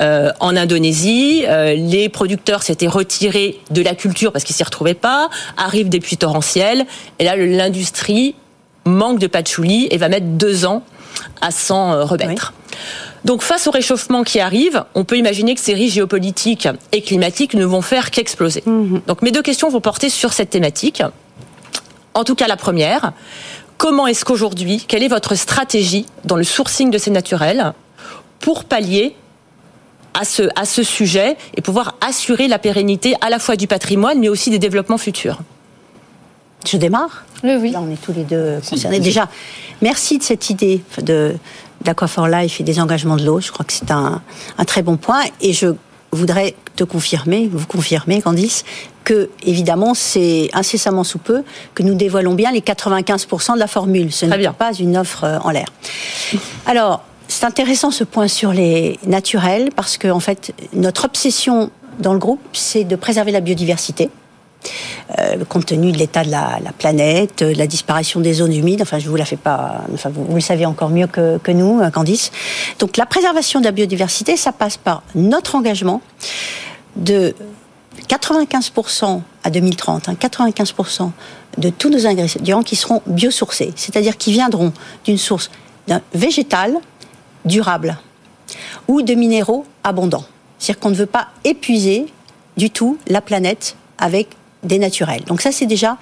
euh, 0.00 0.30
en 0.40 0.56
Indonésie, 0.56 1.44
les 1.76 2.08
producteurs 2.08 2.62
s'étaient 2.62 2.88
retirés 2.88 3.60
de 3.70 3.82
la 3.82 3.94
culture 3.94 4.32
parce 4.32 4.44
qu'ils 4.44 4.56
s'y 4.56 4.64
retrouvaient 4.64 4.94
pas, 4.94 5.28
arrivent 5.56 5.88
des 5.88 6.00
pluies 6.00 6.16
torrentielles 6.16 6.86
et 7.18 7.24
là 7.24 7.36
l'industrie 7.36 8.34
manque 8.84 9.20
de 9.20 9.28
patchouli 9.28 9.86
et 9.90 9.96
va 9.96 10.08
mettre 10.08 10.26
deux 10.26 10.64
ans 10.64 10.82
à 11.40 11.50
s'en 11.52 12.04
remettre. 12.04 12.52
Donc 13.24 13.42
face 13.42 13.66
au 13.66 13.70
réchauffement 13.70 14.22
qui 14.24 14.40
arrive, 14.40 14.84
on 14.94 15.04
peut 15.04 15.16
imaginer 15.16 15.54
que 15.54 15.60
ces 15.60 15.74
risques 15.74 15.94
géopolitiques 15.94 16.68
et 16.92 17.02
climatiques 17.02 17.54
ne 17.54 17.64
vont 17.64 17.82
faire 17.82 18.10
qu'exploser. 18.10 18.62
Mhm. 18.66 19.02
Donc 19.06 19.22
mes 19.22 19.30
deux 19.30 19.42
questions 19.42 19.68
vont 19.68 19.80
porter 19.80 20.10
sur 20.10 20.32
cette 20.32 20.50
thématique. 20.50 21.02
En 22.14 22.24
tout 22.24 22.34
cas 22.34 22.46
la 22.46 22.56
première, 22.56 23.12
comment 23.78 24.06
est-ce 24.06 24.24
qu'aujourd'hui, 24.24 24.84
quelle 24.86 25.02
est 25.02 25.08
votre 25.08 25.34
stratégie 25.34 26.06
dans 26.24 26.36
le 26.36 26.44
sourcing 26.44 26.90
de 26.90 26.98
ces 26.98 27.10
naturels 27.10 27.72
pour 28.40 28.64
pallier 28.64 29.14
à 30.14 30.24
ce, 30.24 30.42
à 30.56 30.64
ce 30.64 30.82
sujet 30.82 31.36
et 31.56 31.62
pouvoir 31.62 31.96
assurer 32.06 32.48
la 32.48 32.58
pérennité 32.58 33.14
à 33.20 33.30
la 33.30 33.38
fois 33.38 33.56
du 33.56 33.66
patrimoine 33.66 34.18
mais 34.18 34.28
aussi 34.28 34.50
des 34.50 34.58
développements 34.58 34.98
futurs? 34.98 35.40
Je 36.66 36.76
démarre? 36.76 37.24
Oui. 37.42 37.72
Là, 37.72 37.80
on 37.80 37.90
est 37.90 38.00
tous 38.00 38.12
les 38.12 38.24
deux 38.24 38.60
concernés. 38.68 39.00
Déjà, 39.00 39.28
merci 39.80 40.18
de 40.18 40.22
cette 40.22 40.48
idée 40.48 40.82
de 41.02 41.34
d'Aqua 41.84 42.06
for 42.06 42.28
Life 42.28 42.60
et 42.60 42.64
des 42.64 42.80
engagements 42.80 43.16
de 43.16 43.24
l'eau. 43.24 43.40
Je 43.40 43.52
crois 43.52 43.64
que 43.64 43.72
c'est 43.72 43.90
un, 43.90 44.22
un, 44.58 44.64
très 44.64 44.82
bon 44.82 44.96
point. 44.96 45.22
Et 45.40 45.52
je 45.52 45.74
voudrais 46.12 46.54
te 46.76 46.84
confirmer, 46.84 47.48
vous 47.52 47.66
confirmer, 47.66 48.20
Candice, 48.20 48.64
que 49.04 49.30
évidemment 49.42 49.94
c'est 49.94 50.50
incessamment 50.52 51.04
sous 51.04 51.18
peu 51.18 51.42
que 51.74 51.82
nous 51.82 51.94
dévoilons 51.94 52.34
bien 52.34 52.52
les 52.52 52.60
95% 52.60 53.54
de 53.54 53.58
la 53.58 53.66
formule. 53.66 54.12
Ce 54.12 54.26
n'est 54.26 54.48
pas 54.50 54.72
une 54.74 54.96
offre 54.96 55.24
euh, 55.24 55.38
en 55.40 55.50
l'air. 55.50 55.66
Alors, 56.66 57.02
c'est 57.28 57.46
intéressant 57.46 57.90
ce 57.90 58.04
point 58.04 58.28
sur 58.28 58.52
les 58.52 58.98
naturels 59.06 59.70
parce 59.74 59.96
que 59.96 60.08
en 60.08 60.20
fait 60.20 60.54
notre 60.74 61.06
obsession 61.06 61.70
dans 61.98 62.12
le 62.12 62.18
groupe, 62.18 62.40
c'est 62.52 62.84
de 62.84 62.96
préserver 62.96 63.32
la 63.32 63.40
biodiversité. 63.40 64.10
Euh, 65.18 65.44
compte 65.48 65.66
tenu 65.66 65.92
de 65.92 65.98
l'état 65.98 66.24
de 66.24 66.30
la, 66.30 66.58
planète, 66.78 67.42
de 67.42 67.54
la 67.54 67.66
disparition 67.66 68.20
des 68.20 68.34
zones 68.34 68.54
humides. 68.54 68.82
Enfin, 68.82 68.98
je 68.98 69.08
vous 69.08 69.16
la 69.16 69.24
fais 69.24 69.36
pas. 69.36 69.82
Enfin, 69.92 70.10
vous, 70.10 70.34
le 70.34 70.40
savez 70.40 70.64
encore 70.64 70.90
mieux 70.90 71.06
que, 71.06 71.52
nous, 71.52 71.80
euh, 71.80 71.90
Candice. 71.90 72.30
Donc, 72.78 72.96
la 72.96 73.04
préservation 73.04 73.60
de 73.60 73.64
la 73.66 73.72
biodiversité, 73.72 74.36
ça 74.36 74.52
passe 74.52 74.76
par 74.76 75.02
notre 75.14 75.54
engagement 75.54 76.00
de 76.96 77.34
95% 78.08 79.20
à 79.44 79.50
2030, 79.50 80.08
95% 80.08 81.02
hein, 81.02 81.12
de 81.58 81.68
tous 81.68 81.90
nos 81.90 82.06
ingrédients 82.06 82.62
qui 82.62 82.76
seront 82.76 83.02
biosourcés, 83.06 83.72
c'est-à-dire 83.76 84.16
qui 84.16 84.32
viendront 84.32 84.72
d'une 85.04 85.18
source 85.18 85.50
végétale 86.14 86.74
durable 87.44 87.98
ou 88.88 89.02
de 89.02 89.14
minéraux 89.14 89.66
abondants. 89.84 90.24
C'est-à-dire 90.58 90.80
qu'on 90.80 90.90
ne 90.90 90.94
veut 90.94 91.06
pas 91.06 91.28
épuiser 91.44 92.06
du 92.56 92.70
tout 92.70 92.98
la 93.08 93.20
planète 93.20 93.76
avec 93.98 94.28
des 94.62 94.78
naturels. 94.78 95.22
Donc 95.24 95.40
ça, 95.40 95.52
c'est 95.52 95.66
déjà, 95.66 95.96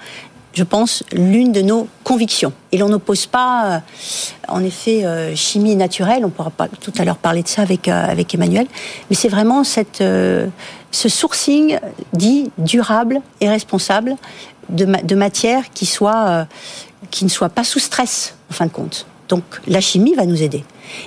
je 0.53 0.63
pense, 0.63 1.03
l'une 1.11 1.51
de 1.51 1.61
nos 1.61 1.87
convictions. 2.03 2.53
Et 2.71 2.77
l'on 2.77 2.89
n'oppose 2.89 3.25
pas, 3.25 3.65
euh, 3.65 3.79
en 4.47 4.63
effet, 4.63 5.05
euh, 5.05 5.35
chimie 5.35 5.75
naturelle. 5.75 6.25
On 6.25 6.29
pourra 6.29 6.51
tout 6.79 6.93
à 6.97 7.05
l'heure 7.05 7.17
parler 7.17 7.43
de 7.43 7.47
ça 7.47 7.61
avec 7.61 7.87
euh, 7.87 8.05
avec 8.05 8.33
Emmanuel. 8.33 8.67
Mais 9.09 9.15
c'est 9.15 9.29
vraiment 9.29 9.63
cette 9.63 10.03
ce 10.93 11.09
sourcing 11.09 11.79
dit 12.13 12.51
durable 12.57 13.21
et 13.39 13.49
responsable 13.49 14.15
de, 14.69 14.85
de 14.85 15.15
matières 15.15 15.69
qui 15.73 15.85
soit 15.85 16.47
qui 17.09 17.23
ne 17.25 17.29
soit 17.29 17.49
pas 17.49 17.63
sous 17.63 17.79
stress 17.79 18.35
en 18.49 18.53
fin 18.53 18.65
de 18.65 18.71
compte. 18.71 19.05
Donc 19.29 19.43
la 19.67 19.79
chimie 19.79 20.13
va 20.13 20.25
nous 20.25 20.43
aider. 20.43 20.65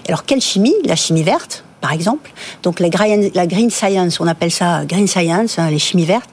Alors 0.08 0.24
quelle 0.24 0.40
chimie? 0.40 0.74
La 0.86 0.96
chimie 0.96 1.22
verte, 1.22 1.64
par 1.82 1.92
exemple. 1.92 2.32
Donc 2.62 2.80
la 2.80 2.88
la 3.34 3.46
green 3.46 3.70
science, 3.70 4.18
on 4.20 4.26
appelle 4.26 4.50
ça 4.50 4.86
green 4.86 5.06
science, 5.06 5.58
hein, 5.58 5.70
les 5.70 5.78
chimies 5.78 6.06
vertes 6.06 6.30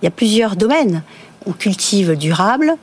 il 0.00 0.06
y 0.06 0.08
a 0.08 0.10
plusieurs 0.10 0.56
domaines. 0.56 1.02
On 1.46 1.52
cultive 1.52 2.16
durable, 2.16 2.74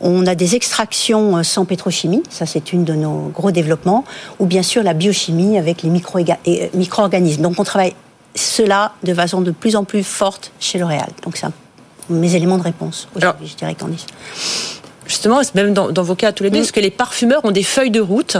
on 0.00 0.26
a 0.26 0.34
des 0.34 0.56
extractions 0.56 1.36
euh, 1.36 1.42
sans 1.42 1.64
pétrochimie, 1.64 2.24
ça 2.28 2.44
c'est 2.44 2.72
une 2.72 2.84
de 2.84 2.94
nos 2.94 3.28
gros 3.28 3.52
développements, 3.52 4.04
ou 4.40 4.46
bien 4.46 4.62
sûr 4.62 4.82
la 4.82 4.94
biochimie 4.94 5.58
avec 5.58 5.82
les 5.82 5.90
euh, 5.90 6.68
micro-organismes. 6.74 7.42
Donc 7.42 7.60
on 7.60 7.64
travaille 7.64 7.94
cela 8.34 8.94
de 9.04 9.14
façon 9.14 9.42
de 9.42 9.52
plus 9.52 9.76
en 9.76 9.84
plus 9.84 10.02
forte 10.02 10.52
chez 10.58 10.78
L'Oréal. 10.78 11.08
Donc 11.22 11.36
c'est 11.36 11.46
mes 12.08 12.34
éléments 12.34 12.58
de 12.58 12.64
réponse 12.64 13.06
aujourd'hui, 13.14 13.46
je 13.46 13.54
dirais 13.54 13.76
Candice 13.76 14.06
justement, 15.10 15.40
même 15.54 15.74
dans, 15.74 16.02
vos 16.02 16.14
cas 16.14 16.32
tous 16.32 16.44
les 16.44 16.50
deux, 16.50 16.60
est-ce 16.60 16.72
que 16.72 16.80
les 16.80 16.90
parfumeurs 16.90 17.44
ont 17.44 17.50
des 17.50 17.64
feuilles 17.64 17.90
de 17.90 18.00
route 18.00 18.36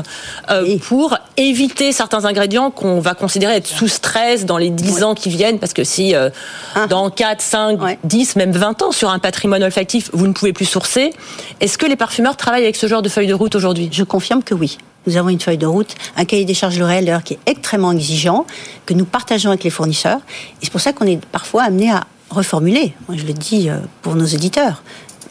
euh, 0.51 0.79
pour 0.79 1.19
éviter 1.37 1.93
certains 1.93 2.25
ingrédients 2.25 2.71
qu'on 2.71 3.01
va 3.01 3.15
considérer 3.15 3.57
être 3.57 3.67
sous 3.67 3.89
stress 3.89 4.47
dans 4.47 4.57
les 4.57 4.71
10 4.71 5.03
ans 5.03 5.15
qui 5.15 5.29
viennent 5.29 5.59
Parce 5.59 5.73
que 5.73 5.85
si 5.85 6.15
euh, 6.15 6.31
ah. 6.77 6.87
dans 6.87 7.11
4, 7.11 7.43
5, 7.43 7.99
10, 8.05 8.37
même 8.37 8.53
20 8.53 8.83
ans 8.83 8.93
sur 8.93 9.11
un 9.11 9.19
patrimoine 9.19 9.63
olfactif, 9.63 10.11
vous 10.13 10.27
ne 10.27 10.33
pouvez 10.33 10.53
plus 10.53 10.65
sourcer, 10.65 11.13
est-ce 11.61 11.77
que 11.77 11.87
les 11.87 11.97
parfumeurs 11.97 12.37
travaillent 12.37 12.63
avec 12.63 12.77
ce 12.77 12.87
genre 12.87 13.03
de 13.03 13.09
feuille 13.09 13.27
de 13.27 13.35
route 13.35 13.55
aujourd'hui? 13.57 13.89
Je 13.93 14.05
confirme 14.05 14.43
que 14.43 14.55
oui. 14.55 14.79
Nous 15.07 15.17
avons 15.17 15.31
une 15.31 15.41
feuille 15.41 15.59
de 15.59 15.67
route, 15.67 15.95
un 16.17 16.25
cahier 16.25 16.45
des 16.45 16.55
charges 16.55 16.79
L'Oréal 16.79 17.23
qui 17.25 17.35
est 17.35 17.39
extrêmement 17.47 17.93
exigeant, 17.93 18.47
que 18.87 18.95
nous 18.95 19.07
partageons 19.07 19.51
avec 19.51 19.65
les 19.65 19.71
fournisseurs. 19.71 20.21
Et 20.63 20.67
c'est 20.67 20.71
pour 20.71 20.81
ça 20.81 20.93
qu'on 20.93 21.07
est 21.07 21.25
parfois 21.27 21.65
amené 21.65 21.91
à 21.91 22.07
reformuler. 22.29 22.93
Moi, 23.09 23.19
je 23.19 23.27
le 23.27 23.33
dis 23.33 23.69
euh, 23.69 23.79
pour 24.03 24.15
nos 24.15 24.27
auditeurs. 24.27 24.83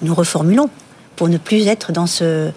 Nous 0.02 0.13
reformulons 0.13 0.69
pour 1.19 1.27
ne 1.27 1.38
plus 1.38 1.67
être 1.67 1.91
dans 1.91 2.08
ce, 2.08 2.49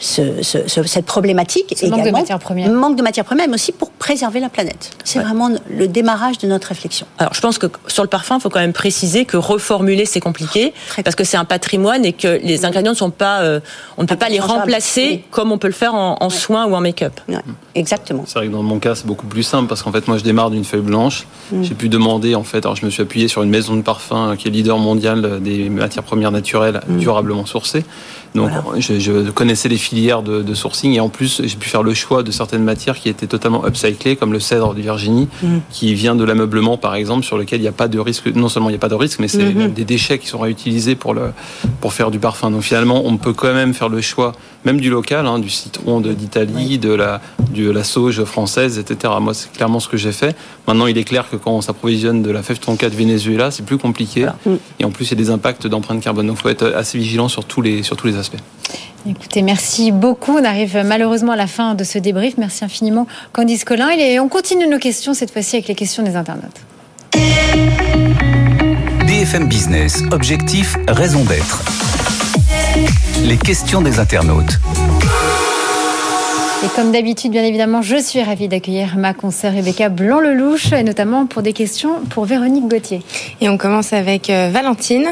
cette 0.00 1.06
problématique. 1.06 1.74
Ce 1.76 1.86
manque 1.86 2.04
de 2.04 2.10
matières 2.10 2.38
premières. 2.38 2.70
Manque 2.70 2.96
de 2.96 3.02
matières 3.02 3.24
premières, 3.24 3.48
mais 3.48 3.54
aussi 3.54 3.72
pour 3.72 3.90
préserver 3.90 4.40
la 4.40 4.48
planète. 4.48 4.90
C'est 5.04 5.18
vraiment 5.18 5.50
le 5.68 5.88
démarrage 5.88 6.38
de 6.38 6.48
notre 6.48 6.68
réflexion. 6.68 7.06
Alors, 7.18 7.34
je 7.34 7.40
pense 7.40 7.58
que 7.58 7.66
sur 7.86 8.02
le 8.02 8.08
parfum, 8.08 8.36
il 8.38 8.40
faut 8.40 8.48
quand 8.48 8.60
même 8.60 8.72
préciser 8.72 9.26
que 9.26 9.36
reformuler, 9.36 10.06
c'est 10.06 10.20
compliqué, 10.20 10.72
parce 11.04 11.16
que 11.16 11.24
c'est 11.24 11.36
un 11.36 11.44
patrimoine 11.44 12.04
et 12.04 12.12
que 12.12 12.40
les 12.42 12.64
ingrédients 12.64 12.92
ne 12.92 12.96
sont 12.96 13.10
pas, 13.10 13.42
euh, 13.42 13.60
on 13.98 14.02
ne 14.02 14.06
peut 14.06 14.16
pas 14.16 14.30
les 14.30 14.40
remplacer 14.40 15.24
comme 15.30 15.52
on 15.52 15.58
peut 15.58 15.68
le 15.68 15.74
faire 15.74 15.94
en, 15.94 16.30
soins 16.30 16.66
ou 16.66 16.74
en 16.74 16.80
make-up. 16.80 17.20
Exactement. 17.74 18.24
C'est 18.26 18.38
vrai 18.38 18.46
que 18.48 18.52
dans 18.52 18.62
mon 18.62 18.78
cas, 18.78 18.94
c'est 18.94 19.06
beaucoup 19.06 19.26
plus 19.26 19.42
simple, 19.42 19.68
parce 19.68 19.82
qu'en 19.82 19.92
fait, 19.92 20.08
moi, 20.08 20.16
je 20.16 20.24
démarre 20.24 20.50
d'une 20.50 20.64
feuille 20.64 20.80
blanche. 20.80 21.26
Mm. 21.52 21.62
J'ai 21.62 21.74
pu 21.74 21.88
demander, 21.88 22.34
en 22.34 22.42
fait, 22.42 22.64
alors 22.64 22.76
je 22.76 22.86
me 22.86 22.90
suis 22.90 23.02
appuyé 23.02 23.28
sur 23.28 23.42
une 23.42 23.50
maison 23.50 23.76
de 23.76 23.82
parfum 23.82 24.34
qui 24.36 24.48
est 24.48 24.50
leader 24.50 24.78
mondial 24.78 25.40
des 25.42 25.68
matières 25.68 26.04
premières 26.04 26.32
naturelles 26.32 26.80
mm. 26.88 26.98
durablement 26.98 27.44
sourcées. 27.44 27.84
Donc 28.34 28.50
je, 28.78 29.30
connaissais 29.30 29.68
les 29.68 29.76
filières 29.76 30.22
de, 30.22 30.54
sourcing 30.54 30.92
et 30.94 31.00
en 31.00 31.08
plus 31.08 31.42
j'ai 31.44 31.56
pu 31.56 31.68
faire 31.68 31.82
le 31.82 31.94
choix 31.94 32.22
de 32.22 32.30
certaines 32.30 32.62
matières 32.62 32.98
qui 32.98 33.08
étaient 33.08 33.26
totalement 33.26 33.66
upcyclées, 33.66 34.16
comme 34.16 34.32
le 34.32 34.40
cèdre 34.40 34.74
de 34.74 34.80
Virginie, 34.80 35.28
mm. 35.42 35.58
qui 35.70 35.94
vient 35.94 36.14
de 36.14 36.24
l'ameublement 36.24 36.76
par 36.76 36.94
exemple, 36.94 37.24
sur 37.24 37.38
lequel 37.38 37.60
il 37.60 37.62
n'y 37.62 37.68
a 37.68 37.72
pas 37.72 37.88
de 37.88 37.98
risque. 37.98 38.26
Non 38.34 38.48
seulement 38.48 38.68
il 38.68 38.72
n'y 38.72 38.76
a 38.76 38.80
pas 38.80 38.88
de 38.88 38.94
risque, 38.94 39.18
mais 39.20 39.28
c'est 39.28 39.52
mm-hmm. 39.52 39.72
des 39.72 39.84
déchets 39.84 40.18
qui 40.18 40.26
sont 40.26 40.38
réutilisés 40.38 40.94
pour 40.94 41.14
le 41.14 41.32
pour 41.80 41.92
faire 41.92 42.10
du 42.10 42.18
parfum. 42.18 42.50
Donc 42.50 42.62
finalement, 42.62 43.02
on 43.04 43.16
peut 43.16 43.32
quand 43.32 43.52
même 43.52 43.74
faire 43.74 43.88
le 43.88 44.00
choix, 44.00 44.32
même 44.64 44.80
du 44.80 44.90
local, 44.90 45.26
hein, 45.26 45.38
du 45.38 45.50
citron 45.50 46.00
d'Italie, 46.00 46.78
de 46.78 46.92
la 46.92 47.20
de 47.52 47.70
la 47.70 47.84
sauge 47.84 48.22
française, 48.24 48.78
etc. 48.78 49.12
Moi, 49.20 49.34
c'est 49.34 49.52
clairement 49.52 49.80
ce 49.80 49.88
que 49.88 49.96
j'ai 49.96 50.12
fait. 50.12 50.36
Maintenant, 50.68 50.86
il 50.86 50.96
est 50.98 51.04
clair 51.04 51.28
que 51.28 51.36
quand 51.36 51.52
on 51.52 51.60
s'approvisionne 51.60 52.22
de 52.22 52.30
la 52.30 52.42
fève 52.42 52.58
tonka 52.58 52.88
de 52.88 52.94
Venezuela, 52.94 53.50
c'est 53.50 53.64
plus 53.64 53.78
compliqué. 53.78 54.28
Et 54.78 54.84
en 54.84 54.90
plus, 54.90 55.06
il 55.06 55.10
y 55.10 55.14
a 55.14 55.16
des 55.24 55.30
impacts 55.30 55.66
d'empreinte 55.66 56.00
carbone. 56.00 56.26
Donc, 56.26 56.36
il 56.38 56.42
faut 56.42 56.48
être 56.48 56.72
assez 56.74 56.98
vigilant 56.98 57.28
sur 57.28 57.44
tous 57.44 57.62
les 57.62 57.82
sur 57.82 57.96
tous 57.96 58.06
les 58.06 58.16
aspects. 58.20 58.38
Écoutez, 59.08 59.42
merci 59.42 59.92
beaucoup. 59.92 60.38
On 60.38 60.44
arrive 60.44 60.82
malheureusement 60.84 61.32
à 61.32 61.36
la 61.36 61.46
fin 61.46 61.74
de 61.74 61.84
ce 61.84 61.98
débrief. 61.98 62.34
Merci 62.36 62.64
infiniment, 62.64 63.06
Candice 63.32 63.64
Collin. 63.64 63.90
Et 63.90 64.20
on 64.20 64.28
continue 64.28 64.68
nos 64.68 64.78
questions, 64.78 65.14
cette 65.14 65.32
fois-ci 65.32 65.56
avec 65.56 65.68
les 65.68 65.74
questions 65.74 66.02
des 66.02 66.16
internautes. 66.16 66.60
BFM 69.06 69.48
Business, 69.48 70.02
objectif, 70.12 70.76
raison 70.88 71.24
d'être. 71.24 71.64
Les 73.24 73.36
questions 73.36 73.82
des 73.82 73.98
internautes. 73.98 74.58
Et 76.62 76.68
comme 76.76 76.92
d'habitude, 76.92 77.32
bien 77.32 77.42
évidemment, 77.42 77.80
je 77.80 77.96
suis 77.96 78.22
ravie 78.22 78.46
d'accueillir 78.46 78.98
ma 78.98 79.14
consoeur 79.14 79.54
Rebecca 79.54 79.88
Blanc-Lelouch, 79.88 80.72
et 80.74 80.82
notamment 80.82 81.24
pour 81.24 81.40
des 81.40 81.54
questions 81.54 82.00
pour 82.10 82.26
Véronique 82.26 82.68
Gauthier. 82.68 83.00
Et 83.40 83.48
on 83.48 83.56
commence 83.56 83.94
avec 83.94 84.28
euh, 84.28 84.50
Valentine. 84.52 85.06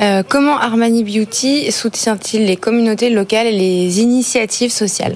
Euh, 0.00 0.24
comment 0.28 0.58
Armani 0.58 1.04
Beauty 1.04 1.70
soutient-il 1.70 2.46
les 2.46 2.56
communautés 2.56 3.10
locales 3.10 3.46
et 3.46 3.52
les 3.52 4.00
initiatives 4.00 4.72
sociales? 4.72 5.14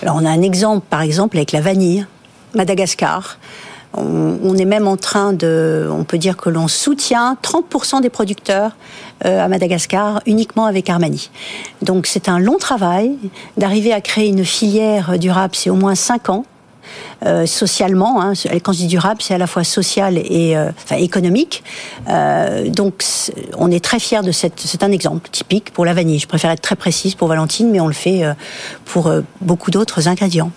Alors, 0.00 0.16
on 0.16 0.24
a 0.24 0.30
un 0.30 0.40
exemple, 0.40 0.86
par 0.88 1.02
exemple, 1.02 1.36
avec 1.36 1.52
la 1.52 1.60
vanille, 1.60 2.06
Madagascar. 2.54 3.38
On, 3.94 4.56
est 4.56 4.64
même 4.64 4.88
en 4.88 4.96
train 4.96 5.32
de, 5.32 5.88
on 5.90 6.04
peut 6.04 6.18
dire 6.18 6.36
que 6.36 6.48
l'on 6.48 6.68
soutient 6.68 7.36
30% 7.42 8.00
des 8.00 8.10
producteurs 8.10 8.76
euh, 9.24 9.44
à 9.44 9.48
Madagascar 9.48 10.20
uniquement 10.26 10.66
avec 10.66 10.88
Armani. 10.88 11.30
Donc 11.82 12.06
c'est 12.06 12.28
un 12.28 12.38
long 12.38 12.58
travail 12.58 13.16
d'arriver 13.56 13.92
à 13.92 14.00
créer 14.00 14.28
une 14.28 14.44
filière 14.44 15.18
durable, 15.18 15.54
c'est 15.54 15.70
au 15.70 15.74
moins 15.74 15.94
5 15.94 16.30
ans. 16.30 16.44
Euh, 17.24 17.46
socialement, 17.46 18.20
hein, 18.20 18.32
quand 18.62 18.72
je 18.72 18.78
dis 18.78 18.86
durable, 18.86 19.22
c'est 19.22 19.34
à 19.34 19.38
la 19.38 19.46
fois 19.46 19.64
social 19.64 20.18
et 20.18 20.56
euh, 20.56 20.70
enfin, 20.84 20.96
économique. 20.96 21.62
Euh, 22.08 22.68
donc, 22.68 23.04
on 23.56 23.70
est 23.70 23.82
très 23.82 24.00
fiers 24.00 24.22
de 24.22 24.32
cette. 24.32 24.58
C'est 24.58 24.82
un 24.82 24.90
exemple 24.90 25.28
typique 25.30 25.72
pour 25.72 25.84
la 25.84 25.94
vanille. 25.94 26.18
Je 26.18 26.26
préfère 26.26 26.50
être 26.50 26.60
très 26.60 26.76
précise 26.76 27.14
pour 27.14 27.28
Valentine, 27.28 27.70
mais 27.70 27.80
on 27.80 27.86
le 27.86 27.92
fait 27.92 28.24
euh, 28.24 28.32
pour 28.84 29.12
beaucoup 29.40 29.70
d'autres 29.70 30.08
ingrédients. 30.08 30.50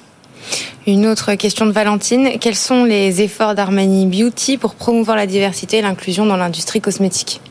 Une 0.87 1.07
autre 1.07 1.33
question 1.33 1.65
de 1.65 1.71
Valentine. 1.71 2.37
Quels 2.39 2.55
sont 2.55 2.83
les 2.83 3.23
efforts 3.23 3.55
d'Armani 3.55 4.05
Beauty 4.05 4.57
pour 4.59 4.75
promouvoir 4.75 5.17
la 5.17 5.25
diversité 5.25 5.77
et 5.77 5.81
l'inclusion 5.81 6.27
dans 6.27 6.37
l'industrie 6.37 6.81
cosmétique 6.81 7.41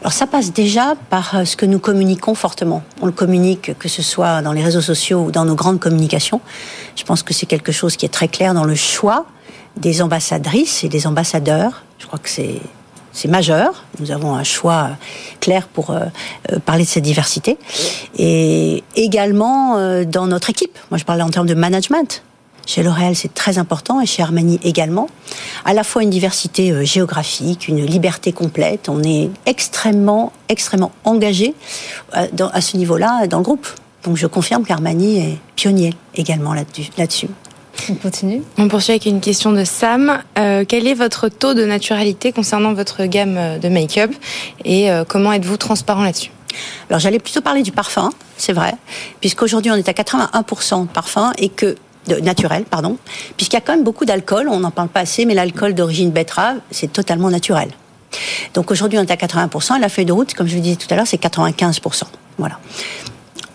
alors 0.00 0.12
ça 0.12 0.28
passe 0.28 0.52
déjà 0.52 0.94
par 1.10 1.34
euh, 1.34 1.44
ce 1.44 1.56
que 1.56 1.66
nous 1.66 1.80
communiquons 1.80 2.36
fortement. 2.36 2.84
On 3.02 3.06
le 3.06 3.12
communique 3.12 3.76
que 3.80 3.88
ce 3.88 4.00
soit 4.00 4.42
dans 4.42 4.52
les 4.52 4.62
réseaux 4.62 4.80
sociaux 4.80 5.24
ou 5.24 5.30
dans 5.32 5.44
nos 5.44 5.56
grandes 5.56 5.80
communications. 5.80 6.40
Je 6.94 7.02
pense 7.02 7.24
que 7.24 7.34
c'est 7.34 7.46
quelque 7.46 7.72
chose 7.72 7.96
qui 7.96 8.06
est 8.06 8.08
très 8.08 8.28
clair 8.28 8.54
dans 8.54 8.62
le 8.62 8.76
choix 8.76 9.26
des 9.76 10.00
ambassadrices 10.00 10.84
et 10.84 10.88
des 10.88 11.08
ambassadeurs. 11.08 11.82
Je 11.98 12.06
crois 12.06 12.20
que 12.20 12.28
c'est 12.28 12.60
c'est 13.12 13.26
majeur. 13.26 13.86
Nous 13.98 14.12
avons 14.12 14.36
un 14.36 14.44
choix 14.44 14.90
clair 15.40 15.66
pour 15.66 15.90
euh, 15.90 16.04
euh, 16.52 16.60
parler 16.60 16.84
de 16.84 16.88
cette 16.88 17.02
diversité. 17.02 17.58
Et 18.16 18.84
également 18.94 20.04
dans 20.04 20.28
notre 20.28 20.50
équipe. 20.50 20.78
Moi, 20.92 20.98
je 20.98 21.04
parlais 21.04 21.24
en 21.24 21.30
termes 21.30 21.48
de 21.48 21.54
management. 21.54 22.22
Chez 22.68 22.82
L'Oréal, 22.82 23.16
c'est 23.16 23.32
très 23.32 23.56
important 23.56 23.98
et 24.02 24.04
chez 24.04 24.22
Armani 24.22 24.60
également. 24.62 25.08
À 25.64 25.72
la 25.72 25.84
fois 25.84 26.02
une 26.02 26.10
diversité 26.10 26.70
euh, 26.70 26.84
géographique, 26.84 27.66
une 27.66 27.82
liberté 27.82 28.30
complète. 28.30 28.90
On 28.90 29.02
est 29.02 29.30
extrêmement, 29.46 30.34
extrêmement 30.50 30.92
engagé 31.04 31.54
euh, 32.14 32.26
à 32.52 32.60
ce 32.60 32.76
niveau-là 32.76 33.26
dans 33.26 33.38
le 33.38 33.42
groupe. 33.42 33.66
Donc 34.04 34.18
je 34.18 34.26
confirme 34.26 34.66
qu'Armani 34.66 35.16
est 35.18 35.38
pionnier 35.56 35.94
également 36.14 36.52
là-dessus. 36.52 37.28
On 37.88 37.94
continue. 37.94 38.42
On 38.58 38.68
poursuit 38.68 38.92
avec 38.92 39.06
une 39.06 39.22
question 39.22 39.52
de 39.52 39.64
Sam. 39.64 40.18
Euh, 40.36 40.66
quel 40.68 40.86
est 40.86 40.94
votre 40.94 41.30
taux 41.30 41.54
de 41.54 41.64
naturalité 41.64 42.32
concernant 42.32 42.74
votre 42.74 43.06
gamme 43.06 43.58
de 43.58 43.68
make-up 43.70 44.10
et 44.66 44.90
comment 45.08 45.32
êtes-vous 45.32 45.56
transparent 45.56 46.02
là-dessus? 46.02 46.32
Alors 46.90 47.00
j'allais 47.00 47.18
plutôt 47.18 47.40
parler 47.40 47.62
du 47.62 47.72
parfum, 47.72 48.10
c'est 48.36 48.52
vrai, 48.52 48.74
puisqu'aujourd'hui 49.20 49.70
on 49.70 49.76
est 49.76 49.88
à 49.88 49.92
81% 49.92 50.82
de 50.82 50.88
parfum 50.88 51.32
et 51.38 51.48
que 51.48 51.76
naturel, 52.22 52.64
pardon, 52.64 52.96
puisqu'il 53.36 53.56
y 53.56 53.58
a 53.58 53.60
quand 53.60 53.74
même 53.74 53.84
beaucoup 53.84 54.04
d'alcool, 54.04 54.48
on 54.48 54.60
n'en 54.60 54.70
parle 54.70 54.88
pas 54.88 55.00
assez, 55.00 55.24
mais 55.26 55.34
l'alcool 55.34 55.74
d'origine 55.74 56.10
betterave, 56.10 56.58
c'est 56.70 56.92
totalement 56.92 57.30
naturel. 57.30 57.68
Donc 58.54 58.70
aujourd'hui, 58.70 58.98
on 58.98 59.02
est 59.02 59.10
à 59.10 59.16
80%, 59.16 59.80
la 59.80 59.88
feuille 59.88 60.06
de 60.06 60.12
route, 60.12 60.34
comme 60.34 60.46
je 60.46 60.56
vous 60.56 60.62
disais 60.62 60.76
tout 60.76 60.86
à 60.90 60.96
l'heure, 60.96 61.06
c'est 61.06 61.20
95%. 61.20 62.04
Voilà. 62.38 62.58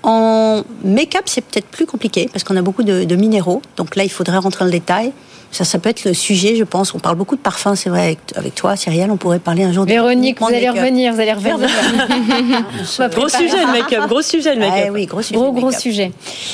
En 0.03 0.63
make-up, 0.83 1.23
c'est 1.25 1.41
peut-être 1.41 1.67
plus 1.67 1.85
compliqué 1.85 2.29
parce 2.31 2.43
qu'on 2.43 2.57
a 2.57 2.61
beaucoup 2.61 2.83
de, 2.83 3.15
minéraux. 3.15 3.61
Donc 3.77 3.95
là, 3.95 4.03
il 4.03 4.09
faudrait 4.11 4.37
rentrer 4.37 4.59
dans 4.59 4.65
le 4.65 4.71
détail. 4.71 5.13
Ça, 5.53 5.65
ça 5.65 5.77
peut 5.77 5.89
être 5.89 6.03
le 6.03 6.15
sujet, 6.15 6.55
je 6.55 6.63
pense. 6.63 6.95
On 6.95 6.99
parle 6.99 7.15
beaucoup 7.15 7.35
de 7.35 7.41
parfums, 7.41 7.75
c'est 7.75 7.89
vrai, 7.89 8.17
avec, 8.35 8.55
toi, 8.55 8.75
Cyrielle, 8.75 9.11
on 9.11 9.17
pourrait 9.17 9.37
parler 9.37 9.63
un 9.63 9.71
jour 9.71 9.85
de 9.85 9.91
Véronique, 9.91 10.39
vous 10.39 10.47
allez 10.47 10.67
revenir, 10.67 11.13
vous 11.13 11.19
allez 11.19 11.31
revenir. 11.31 11.57
gros 13.11 13.29
sujet 13.29 13.63
le 13.63 13.71
make-up, 13.71 14.09
gros 14.09 14.23
sujet 14.23 14.55
le 14.55 14.61
make-up. 14.61 14.89
oui, 14.91 15.05
gros 15.05 15.21
sujet. 15.21 15.35
Gros, 15.35 15.51
gros 15.51 15.71
sujet. 15.71 16.11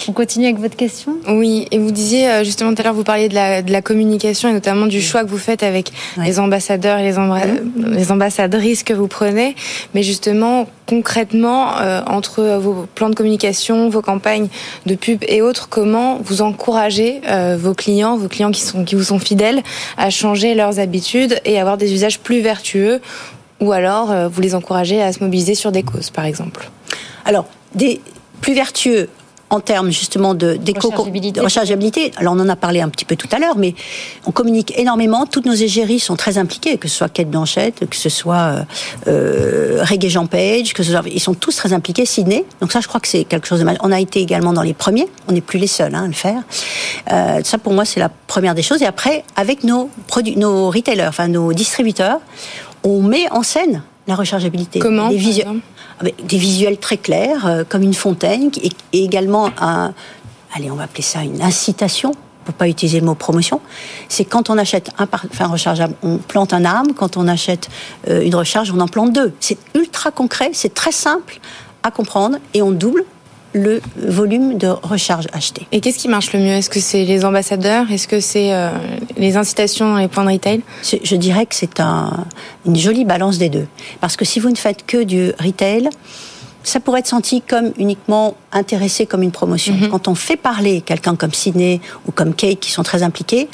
On 0.09 0.11
continue 0.11 0.47
avec 0.47 0.59
votre 0.59 0.75
question 0.75 1.15
Oui, 1.29 1.65
et 1.71 1.79
vous 1.79 1.91
disiez, 1.91 2.29
euh, 2.29 2.43
justement, 2.43 2.73
tout 2.73 2.81
à 2.81 2.83
l'heure, 2.83 2.93
vous 2.93 3.05
parliez 3.05 3.29
de 3.29 3.35
la, 3.35 3.61
de 3.61 3.71
la 3.71 3.81
communication 3.81 4.49
et 4.49 4.53
notamment 4.53 4.85
du 4.85 5.01
choix 5.01 5.23
que 5.23 5.29
vous 5.29 5.37
faites 5.37 5.63
avec 5.63 5.93
les 6.17 6.37
ambassadeurs 6.41 6.99
et 6.99 7.03
les, 7.03 7.17
mmh. 7.17 7.93
les 7.93 8.11
ambassadrices 8.11 8.83
que 8.83 8.93
vous 8.93 9.07
prenez. 9.07 9.55
Mais 9.93 10.03
justement, 10.03 10.67
concrètement, 10.89 11.77
euh, 11.79 12.01
entre 12.07 12.57
vos 12.57 12.87
plans 12.95 13.09
de 13.09 13.15
communication, 13.15 13.89
vos 13.89 14.01
campagnes 14.01 14.47
de 14.87 14.95
pub 14.95 15.23
et 15.27 15.41
autres, 15.41 15.69
comment 15.69 16.17
vous 16.23 16.41
encouragez 16.41 17.21
euh, 17.29 17.57
vos 17.59 17.75
clients, 17.75 18.17
vos 18.17 18.27
clients 18.27 18.51
qui, 18.51 18.61
sont, 18.61 18.83
qui 18.89 18.95
vous 18.95 19.03
sont 19.03 19.19
fidèles, 19.19 19.61
à 19.97 20.09
changer 20.09 20.55
leurs 20.55 20.79
habitudes 20.79 21.39
et 21.45 21.59
avoir 21.59 21.77
des 21.77 21.93
usages 21.93 22.19
plus 22.19 22.41
vertueux 22.41 22.99
ou 23.59 23.71
alors 23.71 24.11
euh, 24.11 24.27
vous 24.27 24.41
les 24.41 24.55
encouragez 24.55 25.01
à 25.01 25.13
se 25.13 25.23
mobiliser 25.23 25.55
sur 25.55 25.71
des 25.71 25.83
causes, 25.83 26.09
par 26.09 26.25
exemple. 26.25 26.69
Alors, 27.25 27.45
des 27.75 28.01
plus 28.41 28.53
vertueux, 28.53 29.09
en 29.49 29.59
termes 29.59 29.91
justement 29.91 30.33
de, 30.33 30.55
de 30.55 31.41
rechargeabilité. 31.41 32.11
Alors 32.17 32.33
on 32.33 32.39
en 32.39 32.49
a 32.49 32.55
parlé 32.55 32.81
un 32.81 32.89
petit 32.89 33.05
peu 33.05 33.15
tout 33.15 33.27
à 33.31 33.39
l'heure, 33.39 33.57
mais 33.57 33.73
on 34.25 34.31
communique 34.31 34.77
énormément. 34.77 35.25
Toutes 35.25 35.45
nos 35.45 35.53
égéries 35.53 35.99
sont 35.99 36.15
très 36.15 36.37
impliquées, 36.37 36.77
que 36.77 36.87
ce 36.87 36.97
soit 36.97 37.09
Kate 37.09 37.29
Blanchette, 37.29 37.89
que 37.89 37.95
ce 37.95 38.09
soit 38.09 38.35
euh, 38.35 38.63
euh 39.07 39.83
Reggae 39.83 40.09
Jean 40.09 40.27
Page, 40.27 40.73
que 40.73 40.83
ce 40.83 40.91
soit, 40.91 41.03
ils 41.07 41.19
sont 41.19 41.33
tous 41.33 41.55
très 41.55 41.73
impliqués. 41.73 42.05
Sydney, 42.05 42.45
donc 42.61 42.71
ça 42.71 42.79
je 42.79 42.87
crois 42.87 42.99
que 42.99 43.07
c'est 43.07 43.23
quelque 43.23 43.47
chose 43.47 43.59
de 43.59 43.65
mal. 43.65 43.77
On 43.81 43.91
a 43.91 43.99
été 43.99 44.19
également 44.19 44.53
dans 44.53 44.61
les 44.61 44.73
premiers. 44.73 45.07
On 45.27 45.31
n'est 45.31 45.41
plus 45.41 45.59
les 45.59 45.67
seuls 45.67 45.95
hein, 45.95 46.03
à 46.03 46.07
le 46.07 46.13
faire. 46.13 46.41
Euh, 47.11 47.41
ça 47.43 47.57
pour 47.57 47.73
moi 47.73 47.85
c'est 47.85 47.99
la 47.99 48.09
première 48.09 48.55
des 48.55 48.63
choses. 48.63 48.81
Et 48.81 48.85
après 48.85 49.23
avec 49.35 49.63
nos 49.63 49.89
produits, 50.07 50.37
nos 50.37 50.69
retailers, 50.69 51.07
enfin 51.07 51.27
nos 51.27 51.53
distributeurs, 51.53 52.19
on 52.83 53.01
met 53.01 53.29
en 53.31 53.43
scène 53.43 53.81
la 54.09 54.15
rechargeabilité. 54.15 54.79
Comment 54.79 55.09
des 55.09 56.37
visuels 56.37 56.77
très 56.77 56.97
clairs, 56.97 57.45
euh, 57.45 57.63
comme 57.67 57.83
une 57.83 57.93
fontaine, 57.93 58.51
et, 58.61 59.03
également 59.03 59.49
un, 59.59 59.93
allez, 60.55 60.71
on 60.71 60.75
va 60.75 60.83
appeler 60.83 61.03
ça 61.03 61.23
une 61.23 61.41
incitation 61.41 62.13
pour 62.45 62.53
pas 62.55 62.67
utiliser 62.67 62.99
le 62.99 63.05
mot 63.05 63.15
promotion, 63.15 63.61
c'est 64.07 64.25
quand 64.25 64.49
on 64.49 64.57
achète 64.57 64.89
un 64.97 65.07
enfin, 65.13 65.47
rechargeable, 65.47 65.93
on 66.01 66.17
plante 66.17 66.51
un 66.51 66.65
arbre, 66.65 66.91
quand 66.95 67.15
on 67.15 67.27
achète 67.27 67.69
euh, 68.07 68.23
une 68.23 68.33
recharge, 68.33 68.71
on 68.71 68.79
en 68.79 68.87
plante 68.87 69.13
deux. 69.13 69.33
C'est 69.39 69.57
ultra 69.75 70.09
concret, 70.09 70.49
c'est 70.53 70.73
très 70.73 70.91
simple 70.91 71.39
à 71.83 71.91
comprendre 71.91 72.37
et 72.55 72.61
on 72.63 72.71
double 72.71 73.03
le 73.53 73.81
volume 73.95 74.57
de 74.57 74.67
recharge 74.67 75.27
acheté. 75.33 75.65
Et 75.71 75.81
qu'est-ce 75.81 75.97
qui 75.97 76.07
marche 76.07 76.33
le 76.33 76.39
mieux? 76.39 76.51
Est-ce 76.51 76.69
que 76.69 76.79
c'est 76.79 77.03
les 77.03 77.25
ambassadeurs? 77.25 77.91
Est-ce 77.91 78.07
que 78.07 78.19
c'est 78.19 78.53
euh, 78.53 78.69
les 79.17 79.37
incitations 79.37 79.91
dans 79.91 79.97
les 79.97 80.07
points 80.07 80.23
de 80.23 80.31
retail? 80.31 80.61
Je 80.83 81.15
dirais 81.15 81.45
que 81.45 81.55
c'est 81.55 81.79
un, 81.79 82.25
une 82.65 82.75
jolie 82.75 83.05
balance 83.05 83.37
des 83.37 83.49
deux. 83.49 83.67
Parce 84.01 84.15
que 84.15 84.25
si 84.25 84.39
vous 84.39 84.49
ne 84.49 84.55
faites 84.55 84.85
que 84.85 85.03
du 85.03 85.31
retail, 85.39 85.89
ça 86.63 86.79
pourrait 86.79 86.99
être 86.99 87.07
senti 87.07 87.41
comme 87.41 87.71
uniquement 87.77 88.35
intéressé 88.51 89.05
comme 89.05 89.23
une 89.23 89.31
promotion. 89.31 89.73
Mhm. 89.73 89.89
Quand 89.89 90.07
on 90.07 90.15
fait 90.15 90.37
parler 90.37 90.81
quelqu'un 90.81 91.15
comme 91.15 91.33
Sydney 91.33 91.81
ou 92.07 92.11
comme 92.11 92.33
Kate 92.33 92.59
qui 92.59 92.71
sont 92.71 92.83
très 92.83 93.01
impliqués, 93.03 93.49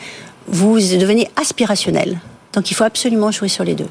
vous 0.48 0.76
devenez 0.76 1.30
aspirationnel. 1.36 2.20
Donc 2.54 2.72
il 2.72 2.74
faut 2.74 2.84
absolument 2.84 3.32
jouer 3.32 3.48
sur 3.48 3.64
les 3.64 3.76
deux. 3.76 3.88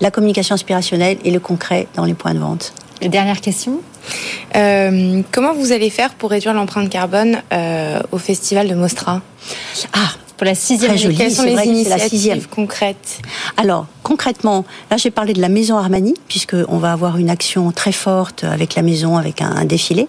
La 0.00 0.10
communication 0.10 0.54
aspirationnelle 0.54 1.18
et 1.24 1.30
le 1.30 1.40
concret 1.40 1.88
dans 1.94 2.04
les 2.04 2.14
points 2.14 2.34
de 2.34 2.38
vente. 2.38 2.72
dernière 3.00 3.40
question 3.40 3.80
euh, 4.56 5.22
comment 5.32 5.54
vous 5.54 5.72
allez 5.72 5.90
faire 5.90 6.14
pour 6.14 6.30
réduire 6.30 6.54
l'empreinte 6.54 6.88
carbone 6.88 7.42
euh, 7.52 8.00
au 8.12 8.18
festival 8.18 8.68
de 8.68 8.74
Mostra? 8.74 9.20
Ah, 9.92 10.10
pour 10.36 10.46
la 10.46 10.54
sixième 10.54 10.94
Quelles 10.96 11.32
sont 11.32 11.42
les 11.42 11.64
initiatives 11.64 12.48
concrètes? 12.48 13.20
Alors, 13.56 13.86
concrètement, 14.02 14.64
là 14.90 14.96
j'ai 14.96 15.10
parlé 15.10 15.32
de 15.32 15.40
la 15.40 15.48
maison 15.48 15.76
Armani, 15.76 16.14
puisqu'on 16.28 16.78
va 16.78 16.92
avoir 16.92 17.16
une 17.16 17.28
action 17.28 17.72
très 17.72 17.92
forte 17.92 18.44
avec 18.44 18.74
la 18.74 18.82
maison, 18.82 19.16
avec 19.16 19.42
un, 19.42 19.64
défilé. 19.64 20.06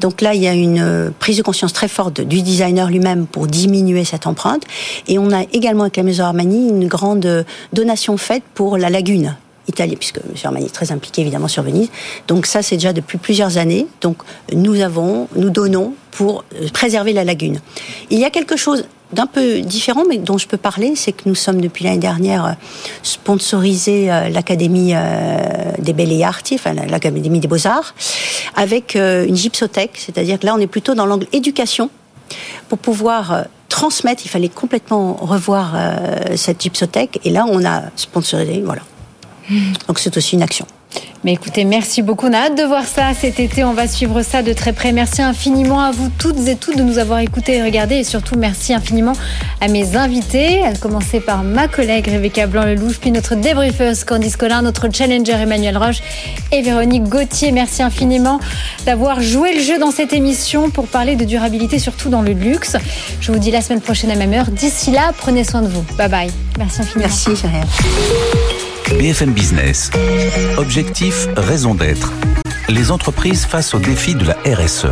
Donc 0.00 0.20
là, 0.20 0.34
il 0.34 0.42
y 0.42 0.48
a 0.48 0.52
une 0.52 0.80
euh, 0.80 1.10
prise 1.18 1.38
de 1.38 1.42
conscience 1.42 1.72
très 1.72 1.88
forte 1.88 2.20
du 2.20 2.42
designer 2.42 2.88
lui-même 2.88 3.26
pour 3.26 3.46
diminuer 3.46 4.04
cette 4.04 4.26
empreinte. 4.26 4.62
Et 5.08 5.18
on 5.18 5.32
a 5.32 5.42
également 5.52 5.82
avec 5.82 5.96
la 5.96 6.02
maison 6.02 6.24
Armani 6.24 6.68
une 6.68 6.86
grande 6.86 7.44
donation 7.72 8.16
faite 8.16 8.44
pour 8.54 8.76
la 8.76 8.90
lagune 8.90 9.36
italien, 9.68 9.94
puisque 9.98 10.18
M. 10.18 10.34
Armani 10.44 10.66
est 10.66 10.74
très 10.74 10.92
impliqué 10.92 11.22
évidemment 11.22 11.48
sur 11.48 11.62
Venise. 11.62 11.88
Donc 12.28 12.46
ça, 12.46 12.62
c'est 12.62 12.76
déjà 12.76 12.92
depuis 12.92 13.18
plusieurs 13.18 13.58
années. 13.58 13.86
Donc 14.00 14.18
nous 14.52 14.80
avons, 14.80 15.28
nous 15.36 15.50
donnons 15.50 15.94
pour 16.10 16.44
euh, 16.54 16.68
préserver 16.72 17.12
la 17.12 17.24
lagune. 17.24 17.60
Il 18.10 18.18
y 18.18 18.24
a 18.24 18.30
quelque 18.30 18.56
chose 18.56 18.84
d'un 19.12 19.26
peu 19.26 19.60
différent, 19.60 20.04
mais 20.08 20.16
dont 20.16 20.38
je 20.38 20.46
peux 20.46 20.56
parler, 20.56 20.94
c'est 20.96 21.12
que 21.12 21.22
nous 21.26 21.34
sommes 21.34 21.60
depuis 21.60 21.84
l'année 21.84 21.98
dernière 21.98 22.44
euh, 22.44 22.52
sponsorisés 23.02 24.10
euh, 24.10 24.28
l'Académie 24.30 24.94
des 25.78 25.92
Belles 25.92 26.22
Arti, 26.22 26.54
enfin 26.54 26.72
l'Académie 26.72 27.40
des 27.40 27.48
Beaux-Arts, 27.48 27.94
avec 28.54 28.94
une 28.94 29.36
gypsothèque, 29.36 29.96
c'est-à-dire 29.96 30.38
que 30.38 30.46
là 30.46 30.54
on 30.54 30.58
est 30.58 30.66
plutôt 30.66 30.94
dans 30.94 31.06
l'angle 31.06 31.26
éducation 31.32 31.90
pour 32.68 32.78
pouvoir 32.78 33.44
transmettre. 33.68 34.22
Il 34.24 34.28
fallait 34.28 34.48
complètement 34.48 35.14
revoir 35.14 35.74
cette 36.36 36.62
gypsothèque, 36.62 37.20
et 37.24 37.30
là 37.30 37.44
on 37.48 37.64
a 37.64 37.82
sponsorisé, 37.96 38.62
voilà. 38.64 38.82
Donc 39.88 39.98
c'est 39.98 40.16
aussi 40.16 40.36
une 40.36 40.42
action. 40.42 40.66
Mais 41.24 41.34
écoutez, 41.34 41.64
merci 41.64 42.02
beaucoup. 42.02 42.26
On 42.26 42.32
a 42.32 42.38
hâte 42.38 42.58
de 42.58 42.64
voir 42.64 42.84
ça 42.84 43.14
cet 43.14 43.38
été. 43.38 43.62
On 43.62 43.74
va 43.74 43.86
suivre 43.86 44.22
ça 44.22 44.42
de 44.42 44.52
très 44.52 44.72
près. 44.72 44.90
Merci 44.90 45.22
infiniment 45.22 45.80
à 45.80 45.92
vous 45.92 46.10
toutes 46.18 46.48
et 46.48 46.56
toutes 46.56 46.76
de 46.76 46.82
nous 46.82 46.98
avoir 46.98 47.20
écoutés 47.20 47.58
et 47.58 47.62
regardés. 47.62 47.96
Et 47.96 48.04
surtout, 48.04 48.34
merci 48.36 48.74
infiniment 48.74 49.12
à 49.60 49.68
mes 49.68 49.96
invités, 49.96 50.64
à 50.64 50.72
commencer 50.72 51.20
par 51.20 51.44
ma 51.44 51.68
collègue 51.68 52.08
Rebecca 52.08 52.48
Blanc-Lelouch, 52.48 52.98
puis 53.00 53.12
notre 53.12 53.36
débriefeuse 53.36 54.02
Candice 54.02 54.36
Collin, 54.36 54.62
notre 54.62 54.88
challenger 54.92 55.34
Emmanuel 55.34 55.78
Roche 55.78 56.02
et 56.50 56.60
Véronique 56.60 57.04
Gauthier. 57.04 57.52
Merci 57.52 57.84
infiniment 57.84 58.40
d'avoir 58.84 59.22
joué 59.22 59.54
le 59.54 59.60
jeu 59.60 59.78
dans 59.78 59.92
cette 59.92 60.12
émission 60.12 60.70
pour 60.70 60.88
parler 60.88 61.14
de 61.14 61.24
durabilité, 61.24 61.78
surtout 61.78 62.08
dans 62.08 62.22
le 62.22 62.32
luxe. 62.32 62.76
Je 63.20 63.30
vous 63.30 63.38
dis 63.38 63.52
la 63.52 63.60
semaine 63.60 63.80
prochaine 63.80 64.10
à 64.10 64.16
même 64.16 64.32
heure. 64.32 64.50
D'ici 64.50 64.90
là, 64.90 65.12
prenez 65.16 65.44
soin 65.44 65.62
de 65.62 65.68
vous. 65.68 65.84
Bye 65.96 66.08
bye. 66.08 66.30
Merci 66.58 66.82
infiniment. 66.82 67.08
Merci, 67.08 67.44
BFM 68.98 69.32
Business. 69.32 69.90
Objectif, 70.58 71.11
raison 71.36 71.74
d'être. 71.74 72.12
Les 72.68 72.90
entreprises 72.90 73.44
face 73.44 73.74
au 73.74 73.78
défi 73.78 74.14
de 74.14 74.24
la 74.24 74.36
RSE. 74.46 74.86